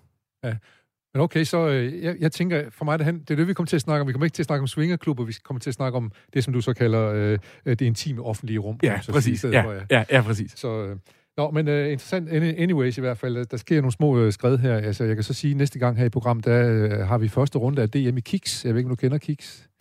[1.14, 3.54] Men okay, så øh, jeg, jeg tænker, for mig det, hen, det er det, vi
[3.54, 4.06] kommer til at snakke om.
[4.06, 6.44] Vi kommer ikke til at snakke om swingerklubber, vi kommer til at snakke om det,
[6.44, 8.78] som du så kalder øh, det intime offentlige rum.
[8.82, 9.44] Ja, sige, præcis.
[9.44, 9.80] Ja, for, ja.
[9.90, 10.52] ja, ja, præcis.
[10.56, 10.96] Så, øh,
[11.36, 13.46] nå, men øh, interessant any- anyways i hvert fald.
[13.46, 14.76] Der sker nogle små øh, skred her.
[14.76, 17.28] Altså, jeg kan så sige, at næste gang her i programmet, der øh, har vi
[17.28, 18.64] første runde af DM i Kiks.
[18.64, 19.68] Jeg ved ikke, om du kender Kiks.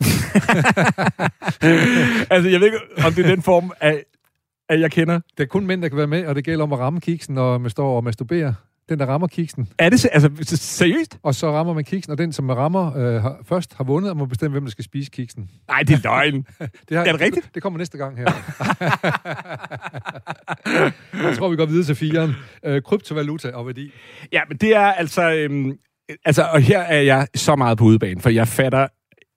[2.34, 4.04] altså, jeg ved ikke, om det er den form, af,
[4.68, 5.20] at jeg kender.
[5.36, 7.34] Det er kun mænd, der kan være med, og det gælder om at ramme kiksen,
[7.34, 8.54] når man står og masturberer.
[8.88, 9.68] Den, der rammer kiksen.
[9.78, 11.18] Er det altså, seriøst?
[11.22, 14.16] Og så rammer man kiksen, og den, som rammer øh, har, først har vundet, og
[14.16, 15.50] må bestemme, hvem der skal spise kiksen.
[15.68, 16.46] Nej, det er løgn.
[16.88, 17.46] Det har, Er det rigtigt?
[17.46, 18.24] Det, det kommer næste gang her.
[21.28, 22.34] jeg tror, vi går videre til firen.
[22.64, 23.92] Øh, kryptovaluta og værdi.
[24.32, 25.30] Ja, men det er altså...
[25.30, 25.78] Øhm,
[26.24, 28.86] altså, og her er jeg så meget på udebane, for jeg fatter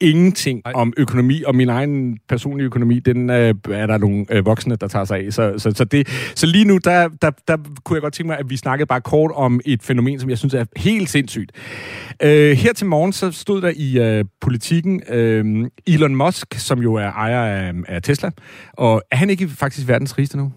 [0.02, 0.72] ingenting Ej.
[0.76, 4.88] Om økonomi, og min egen personlige økonomi, den øh, er der nogle øh, voksne, der
[4.88, 5.34] tager sig af.
[5.34, 8.40] Så, så, så, det, så lige nu, der, der, der kunne jeg godt tænke mig,
[8.40, 11.52] at vi snakkede bare kort om et fænomen, som jeg synes er helt sindssygt.
[12.24, 16.94] Øh, her til morgen, så stod der i øh, politikken øh, Elon Musk, som jo
[16.94, 18.32] er ejer af, af Tesla,
[18.74, 20.52] og er han ikke faktisk verdens rigeste nu?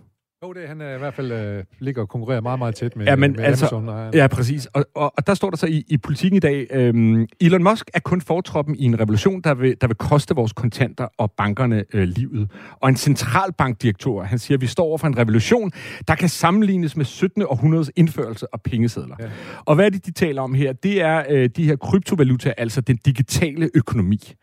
[0.44, 3.04] Jo, det, han er i hvert fald øh, ligger og konkurrerer meget, meget tæt med,
[3.06, 3.88] Ja, men med altså- Amazon.
[3.88, 4.66] Og, Ja, præcis.
[4.66, 7.90] Og, og, og der står der så i, i politikken i dag, øhm, Elon Musk
[7.94, 11.84] er kun fortroppen i en revolution, der vil, der vil koste vores kontanter og bankerne
[11.94, 12.50] øh, livet.
[12.80, 15.72] Og en centralbankdirektør, han siger, at vi står over for en revolution,
[16.08, 17.42] der kan sammenlignes med 17.
[17.42, 19.16] århundredes indførelse af pengesedler.
[19.20, 19.24] Ja.
[19.64, 20.72] Og hvad er det, de taler om her?
[20.72, 24.34] Det er øh, de her kryptovalutaer, altså den digitale økonomi.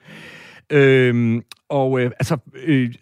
[0.69, 2.37] Øhm, og øh, altså...
[2.65, 2.93] Øh,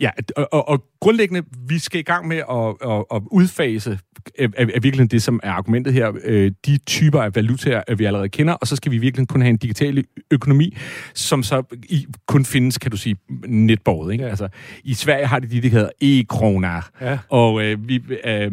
[0.00, 3.98] Ja, og, og, og grundlæggende, vi skal i gang med at, at, at udfase
[4.38, 8.04] af, af virkelig det, som er argumentet her, øh, de typer af valutaer, øh, vi
[8.04, 10.76] allerede kender, og så skal vi virkelig kun have en digital økonomi,
[11.14, 14.12] som så i, kun findes, kan du sige, netborget.
[14.12, 14.24] Ikke?
[14.24, 14.30] Ja.
[14.30, 14.48] Altså,
[14.84, 17.18] I Sverige har de de, der hedder e-kroner, Ja.
[17.28, 18.02] og øh, vi...
[18.24, 18.52] Øh,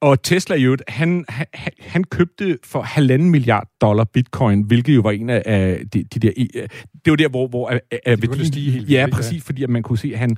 [0.00, 1.46] og Tesla øvrigt, han, han,
[1.80, 6.32] han købte for halvanden milliard dollar bitcoin, hvilket jo var en af de, de der...
[6.36, 6.68] øh,
[7.04, 7.48] Det var der, hvor...
[7.48, 10.36] hvor af begyndte at stige helt Ja, præcis, fordi at man kunne se, at han...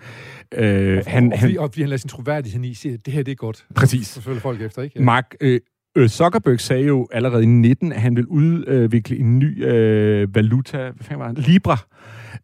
[0.54, 3.06] Øh, Og, han, og, han fordi, og fordi han lader sin troværdighed i, siger, at
[3.06, 3.66] det her det er godt.
[3.74, 4.06] Præcis.
[4.06, 5.02] Så følger folk efter, ikke?
[5.02, 5.60] Mark øh,
[5.96, 10.76] øh, Zuckerberg sagde jo allerede i 19, at han vil udvikle en ny øh, valuta,
[10.76, 11.48] hvad fanden var det?
[11.48, 11.78] Libra,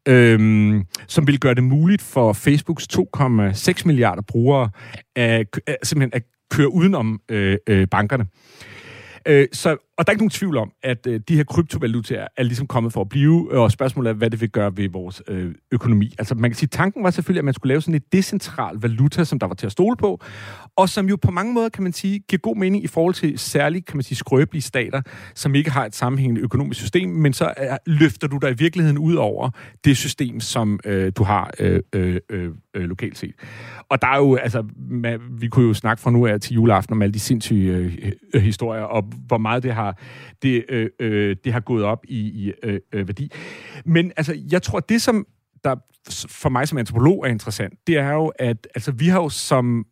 [0.08, 4.70] øhm, som vil gøre det muligt for Facebooks 2,6 milliarder brugere
[5.16, 8.26] at, at, simpelthen at køre udenom øh, øh, bankerne.
[9.26, 12.42] Øh, så, og der er ikke nogen tvivl om, at øh, de her kryptovalutaer er
[12.42, 15.22] ligesom kommet for at blive, øh, og spørgsmålet er, hvad det vil gøre ved vores
[15.28, 16.14] øh, økonomi.
[16.18, 19.24] Altså man kan sige, tanken var selvfølgelig, at man skulle lave sådan et decentral valuta,
[19.24, 20.20] som der var til at stole på,
[20.76, 23.38] og som jo på mange måder, kan man sige, giver god mening i forhold til
[23.38, 25.02] særligt, kan man sige, skrøbelige stater,
[25.34, 28.98] som ikke har et sammenhængende økonomisk system, men så er, løfter du dig i virkeligheden
[28.98, 29.50] ud over
[29.84, 33.34] det system, som øh, du har øh, øh, øh, lokalt set.
[33.88, 36.92] Og der er jo, altså, man, vi kunne jo snakke fra nu af til juleaften
[36.92, 39.87] om alle de sindssyge øh, øh, historier, og hvor meget det har,
[40.42, 43.32] det, øh, øh, det har gået op i, i øh, øh, værdi.
[43.84, 45.26] Men altså, jeg tror, det som
[45.64, 45.74] der
[46.28, 49.86] for mig som antropolog er interessant, det er jo, at altså, vi har jo som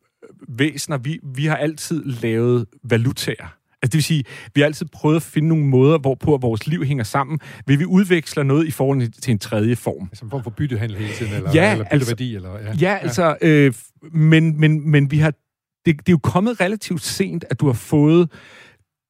[0.49, 3.57] væsener, vi, vi har altid lavet valutaer.
[3.83, 4.25] Altså det vil sige,
[4.55, 7.39] vi har altid prøvet at finde nogle måder, hvorpå vores liv hænger sammen.
[7.67, 10.11] Vil vi udveksle noget i forhold til en tredje form?
[10.13, 12.61] Som form for byttehandel hele tiden, eller, Ja, eller altså- bytteværdi, eller...
[12.61, 13.75] Ja, Ja, altså, øh,
[14.13, 15.31] men, men, men vi har,
[15.87, 18.31] det, det er jo kommet relativt sent, at du har fået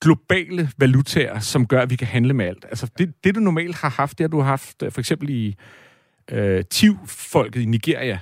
[0.00, 2.64] globale valutaer, som gør, at vi kan handle med alt.
[2.68, 5.56] Altså, det, det du normalt har haft, det har du haft øh, for eksempel i
[6.32, 8.18] øh, TIV-folket i Nigeria.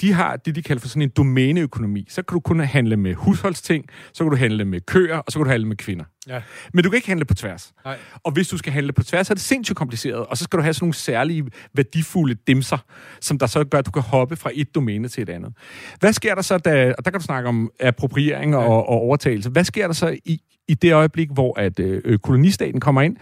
[0.00, 2.06] De har det, de kalder for sådan en domæneøkonomi.
[2.08, 5.38] Så kan du kun handle med husholdsting, så kan du handle med køer, og så
[5.38, 6.04] kan du handle med kvinder.
[6.28, 6.42] Ja.
[6.72, 7.72] Men du kan ikke handle på tværs.
[7.84, 7.98] Nej.
[8.24, 10.26] Og hvis du skal handle på tværs, så er det sindssygt kompliceret.
[10.26, 12.78] Og så skal du have sådan nogle særlige værdifulde dimser,
[13.20, 15.52] som der så gør, at du kan hoppe fra et domæne til et andet.
[16.00, 19.50] Hvad sker der så, da, og der kan du snakke om appropriering og, og overtagelse.
[19.50, 23.16] Hvad sker der så i, i det øjeblik, hvor at, øh, øh, kolonistaten kommer ind?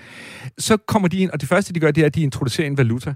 [0.59, 2.76] Så kommer de ind, og det første, de gør, det er, at de introducerer en
[2.78, 3.14] valuta,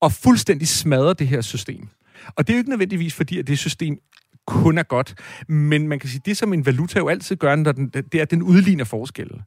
[0.00, 1.88] og fuldstændig smadrer det her system.
[2.36, 3.98] Og det er jo ikke nødvendigvis fordi, at det system
[4.46, 5.14] kun er godt.
[5.48, 8.22] Men man kan sige, det som en valuta jo altid gør, når den, det er,
[8.22, 9.42] at den udligner forskelle.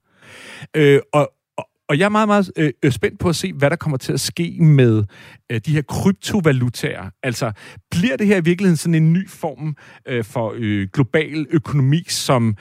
[0.75, 3.75] Øh, og, og- jeg er meget, meget øh, øh, spændt på at se, hvad der
[3.75, 5.03] kommer til at ske med
[5.51, 7.09] øh, de her kryptovalutaer.
[7.23, 7.51] Altså,
[7.91, 9.75] bliver det her i virkeligheden sådan en ny form
[10.07, 12.55] øh, for øh, global økonomi, som,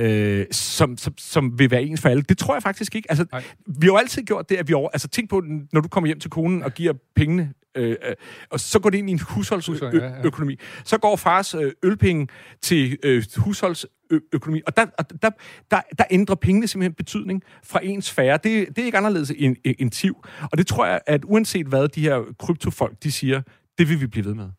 [0.00, 2.22] øh, som, som, som vil være ens for alle?
[2.22, 3.10] Det tror jeg faktisk ikke.
[3.10, 3.42] Altså, Nej.
[3.66, 4.90] vi har jo altid gjort det, at vi over...
[4.90, 5.42] Altså, tænk på,
[5.72, 8.14] når du kommer hjem til konen og giver pengene, øh, øh,
[8.50, 10.08] og så går det ind i en Husholdning, ja, ja.
[10.08, 10.56] husholdsøkonomi.
[10.84, 12.28] Så går fars øh, ølpenge
[12.62, 14.84] til øh, husholdsøkonomi, og der,
[15.22, 15.30] der,
[15.70, 18.38] der, der ændrer pengene simpelthen betydning fra ens sfære.
[18.44, 20.24] Det, det er ikke anderledes end, end TIV.
[20.52, 23.42] Og det tror jeg, at uanset hvad de her kryptofolk, de siger,
[23.78, 24.50] det vil vi blive ved med.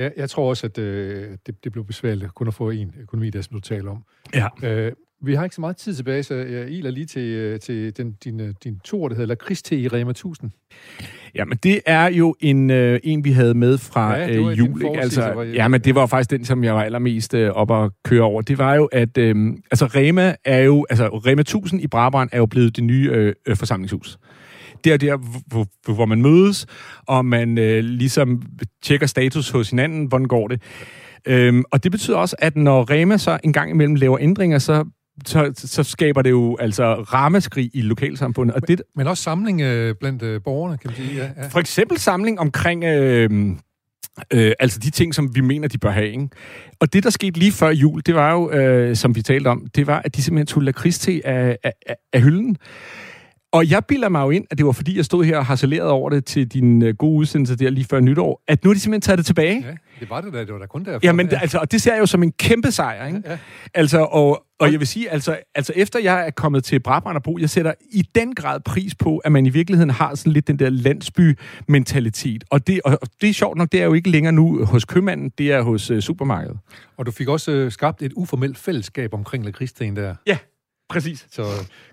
[0.00, 3.30] Ja, jeg tror også, at øh, det, det blev besværligt kun at få en økonomi,
[3.30, 4.04] der som du taler om.
[4.34, 4.48] Ja.
[4.62, 4.92] Øh,
[5.24, 8.12] vi har ikke så meget tid tilbage, så jeg iler lige til, øh, til den,
[8.24, 10.50] din, øh, din tur, der hedder Lakridste i Rema 1000.
[11.34, 14.84] Ja, men det er jo en, øh, en vi havde med fra Ja, øh, jul.
[14.84, 15.00] Ikke?
[15.00, 18.22] Altså, ja, men det var faktisk den, som jeg var allermest øh, op at køre
[18.22, 18.42] over.
[18.42, 19.36] Det var jo, at øh,
[19.70, 23.34] altså, Rema er jo, altså Rema 1000 i Brabrand er jo blevet det nye øh,
[23.46, 24.18] øh, forsamlingshus.
[24.84, 25.16] Det er der,
[25.46, 26.66] hvor, hvor- man mødes,
[27.06, 28.42] og man øh, ligesom
[28.82, 30.62] tjekker status hos hinanden, hvordan går det.
[31.26, 34.84] Øhm, og det betyder også, at når Rema så en gang imellem laver ændringer, så,
[35.26, 38.54] så, så skaber det jo altså rammeskrig i lokalsamfundet.
[38.56, 41.16] Og det, Men også samling øh, blandt øh, borgerne, kan man sige.
[41.16, 41.46] Ja, ja.
[41.48, 43.30] for eksempel samling omkring øh,
[44.32, 46.08] øh, altså de ting, som vi mener, de bør have.
[46.10, 46.28] Ikke?
[46.80, 49.66] Og det, der skete lige før jul, det var jo, øh, som vi talte om,
[49.74, 52.56] det var, at de simpelthen tog lakridste af, af, af, af hylden.
[53.52, 55.90] Og jeg bilder mig jo ind, at det var fordi, jeg stod her og harcelerede
[55.90, 58.80] over det til din øh, gode udsendelse der lige før nytår, at nu er de
[58.80, 59.64] simpelthen taget det tilbage.
[59.66, 60.40] ja, det var det da.
[60.40, 61.00] Det var da kun derfor.
[61.02, 61.38] Jamen, ja.
[61.40, 63.22] altså, og det ser jeg jo som en kæmpe sejr, ikke?
[63.26, 63.38] Ja.
[63.74, 67.50] Altså, og, og jeg vil sige, altså, altså efter jeg er kommet til Brabrand jeg
[67.50, 70.70] sætter i den grad pris på, at man i virkeligheden har sådan lidt den der
[70.70, 72.44] landsby-mentalitet.
[72.50, 75.32] Og det, og det er sjovt nok, det er jo ikke længere nu hos købmanden,
[75.38, 76.58] det er hos uh, supermarkedet.
[76.96, 80.14] Og du fik også øh, skabt et uformelt fællesskab omkring lakridsten der.
[80.26, 80.38] Ja,
[80.88, 81.26] præcis.
[81.30, 81.44] Så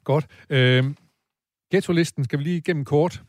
[0.04, 0.26] godt.
[0.50, 0.84] Øh,
[1.72, 3.24] Ghetto-listen skal vi lige igennem kort.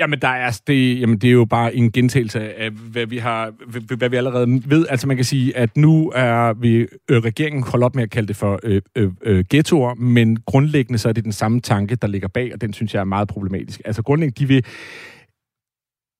[0.00, 3.52] Jamen, der er, det, jamen, det er jo bare en gentagelse af, hvad vi, har,
[3.66, 4.86] hvad, hvad vi allerede ved.
[4.90, 8.28] Altså, man kan sige, at nu er vi, øh, regeringen holdt op med at kalde
[8.28, 12.08] det for øh, øh, øh, ghettoer, men grundlæggende så er det den samme tanke, der
[12.08, 13.82] ligger bag, og den synes jeg er meget problematisk.
[13.84, 14.64] Altså, grundlæggende, de vil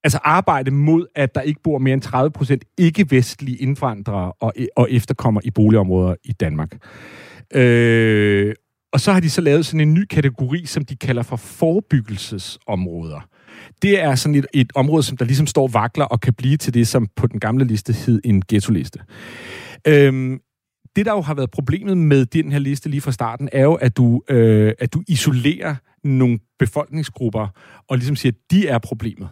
[0.03, 4.91] altså arbejde mod, at der ikke bor mere end 30 procent ikke-vestlige indvandrere og, og
[4.91, 6.77] efterkommer i boligområder i Danmark.
[7.53, 8.55] Øh,
[8.93, 13.27] og så har de så lavet sådan en ny kategori, som de kalder for forebyggelsesområder.
[13.81, 16.73] Det er sådan et, et område, som der ligesom står vakler og kan blive til
[16.73, 18.99] det, som på den gamle liste hed en ghetto-liste.
[19.87, 20.39] Øhm,
[20.95, 23.73] det, der jo har været problemet med den her liste lige fra starten, er jo,
[23.73, 27.47] at du, øh, at du isolerer nogle befolkningsgrupper
[27.89, 29.29] og ligesom siger, at de er problemet.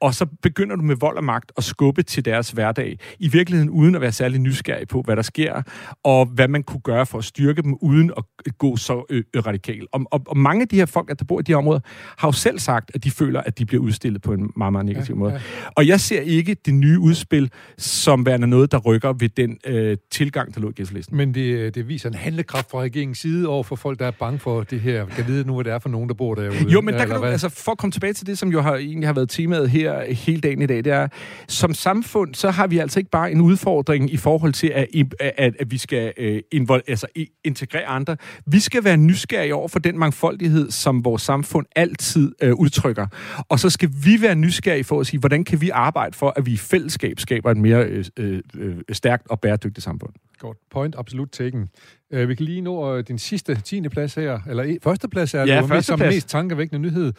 [0.00, 2.98] Og så begynder du med vold og magt at skubbe til deres hverdag.
[3.18, 5.62] I virkeligheden uden at være særlig nysgerrig på, hvad der sker,
[6.04, 8.24] og hvad man kunne gøre for at styrke dem, uden at
[8.58, 9.88] gå så øh, øh, radikalt.
[9.92, 11.80] Og, og, og mange af de her folk, der bor i de her områder,
[12.18, 14.86] har jo selv sagt, at de føler, at de bliver udstillet på en meget, meget
[14.86, 15.32] negativ Ja, måde.
[15.32, 15.40] ja.
[15.76, 19.96] Og jeg ser ikke det nye udspil som værende noget, der rykker ved den øh,
[20.10, 21.16] tilgang, der lå i gæstelisten.
[21.16, 24.38] Men det, det viser en handlekraft fra regeringens side over for folk, der er bange
[24.38, 25.06] for det her.
[25.06, 26.58] Kan vide nu, hvad det er for nogen, der bor derude.
[26.68, 28.74] Jo, men der kan du, altså for at komme tilbage til det, som jo har,
[28.76, 31.08] egentlig har været temaet her hele dagen i dag, det er,
[31.48, 34.86] som samfund, så har vi altså ikke bare en udfordring i forhold til, at,
[35.20, 37.06] at, at vi skal øh, invol- altså,
[37.44, 38.16] integrere andre.
[38.46, 43.06] Vi skal være nysgerrige over for den mangfoldighed, som vores samfund altid øh, udtrykker.
[43.48, 46.46] Og så skal vi være nysgerrige for at sige, hvordan kan vi arbejde for, at
[46.46, 50.12] vi i fællesskab skaber et mere øh, øh, øh, stærkt og bæredygtigt samfund.
[50.38, 50.58] Godt.
[50.70, 51.68] Point absolut taken.
[52.14, 53.88] Uh, vi kan lige nå uh, din sidste 10.
[53.88, 54.40] plads her.
[54.48, 57.12] Eller e- første plads er Ja, mest, som mest tankevækkende nyhed.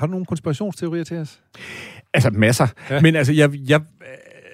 [0.00, 1.40] Har du nogle konspirationsteorier til os?
[2.14, 2.66] Altså masser.
[2.90, 3.00] Ja.
[3.00, 3.80] Men altså, jeg, jeg,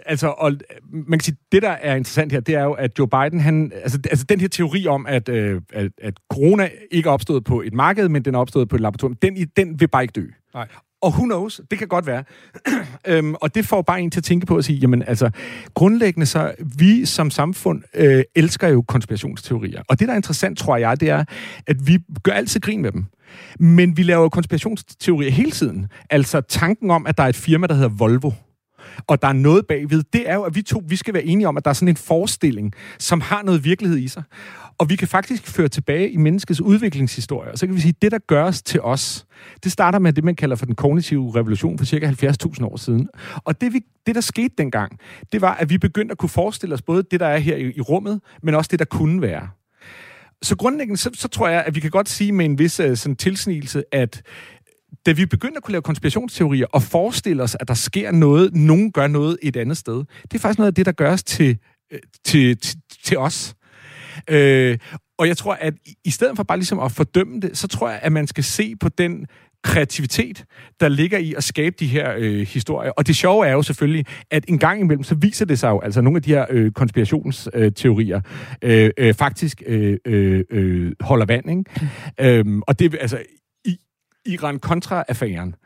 [0.06, 0.52] altså, og,
[0.90, 3.72] man kan sige, det der er interessant her, det er jo, at Joe Biden, han,
[3.74, 7.60] altså, altså den her teori om, at, øh, at, at corona ikke er opstået på
[7.60, 10.26] et marked, men den er opstået på et laboratorium, den, den vil bare ikke dø.
[10.54, 10.68] Nej.
[11.02, 12.24] Og who knows, det kan godt være.
[13.06, 15.30] øhm, og det får bare en til at tænke på at sige, jamen altså,
[15.74, 19.82] grundlæggende så, vi som samfund øh, elsker jo konspirationsteorier.
[19.88, 21.24] Og det, der er interessant, tror jeg, det er,
[21.66, 23.04] at vi gør altid grin med dem.
[23.58, 25.86] Men vi laver jo konspirationsteorier hele tiden.
[26.10, 28.30] Altså tanken om, at der er et firma, der hedder Volvo,
[29.06, 31.48] og der er noget bagved, det er jo, at vi to vi skal være enige
[31.48, 34.22] om, at der er sådan en forestilling, som har noget virkelighed i sig.
[34.78, 37.52] Og vi kan faktisk føre tilbage i menneskets udviklingshistorie.
[37.52, 39.26] Og så kan vi sige, at det, der gøres til os,
[39.64, 43.08] det starter med det, man kalder for den kognitive revolution for cirka 70.000 år siden.
[43.44, 44.98] Og det, vi, det, der skete dengang,
[45.32, 47.72] det var, at vi begyndte at kunne forestille os både det, der er her i,
[47.76, 49.48] i rummet, men også det, der kunne være.
[50.42, 52.94] Så grundlæggende, så, så tror jeg, at vi kan godt sige med en vis uh,
[52.94, 54.22] sådan tilsnigelse, at
[55.06, 58.92] da vi begynder at kunne lave konspirationsteorier og forestille os, at der sker noget, nogen
[58.92, 61.58] gør noget et andet sted, det er faktisk noget af det, der gør os til
[61.92, 63.54] øh, til, til, til os.
[64.30, 64.78] Øh,
[65.18, 65.74] og jeg tror, at
[66.04, 68.74] i- stedet for bare ligesom at fordømme det, så tror jeg, at man skal se
[68.80, 69.26] på den
[69.64, 70.44] kreativitet,
[70.80, 72.90] der ligger i at skabe de her øh, historier.
[72.90, 75.80] Og det sjove er jo selvfølgelig, at en gang imellem, så viser det sig jo,
[75.80, 78.20] altså nogle af de her øh, konspirationsteorier,
[78.62, 82.38] øh, øh, faktisk øh, øh, øh, holder vand, ikke?
[82.38, 83.18] Øhm, og det, altså,
[84.26, 85.56] Iran-Contra-affæren,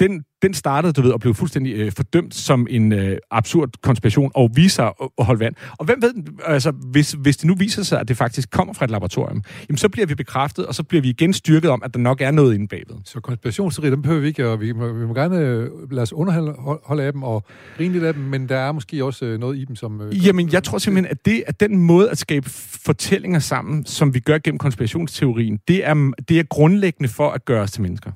[0.00, 4.30] den, den startede, du ved, og blev fuldstændig øh, fordømt som en øh, absurd konspiration,
[4.34, 5.54] og viser at, at holde vand.
[5.78, 6.14] Og hvem ved,
[6.46, 9.78] altså, hvis, hvis det nu viser sig, at det faktisk kommer fra et laboratorium, jamen,
[9.78, 12.30] så bliver vi bekræftet, og så bliver vi igen styrket om, at der nok er
[12.30, 12.96] noget inde bagved.
[13.04, 16.12] Så konspirationsteorier, dem behøver vi ikke, og vi må, vi må gerne øh, lade os
[16.12, 17.44] underholde af dem og
[17.76, 20.00] grine lidt af dem, men der er måske også øh, noget i dem, som...
[20.00, 22.50] Øh, Jamen, jeg tror simpelthen, at, det, at den måde at skabe
[22.84, 27.62] fortællinger sammen, som vi gør gennem konspirationsteorien, det er, det er grundlæggende for at gøre
[27.62, 28.10] os til mennesker.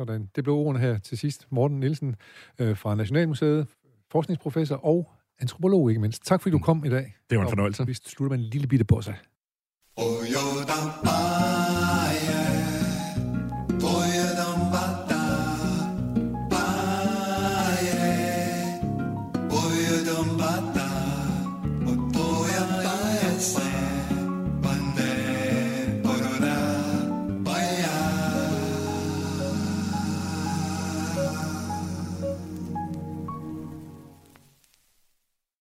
[0.00, 0.30] Sådan.
[0.36, 1.46] Det blev ordene her til sidst.
[1.50, 2.16] Morten Nielsen
[2.58, 3.66] øh, fra Nationalmuseet,
[4.10, 6.24] forskningsprofessor og antropolog ikke mindst.
[6.24, 7.14] Tak fordi du kom i dag.
[7.30, 7.86] Det var en Og fornøjelse.
[7.86, 9.12] Vi slutter med en lille bitte bossa.
[9.96, 11.59] Oh, yo, da,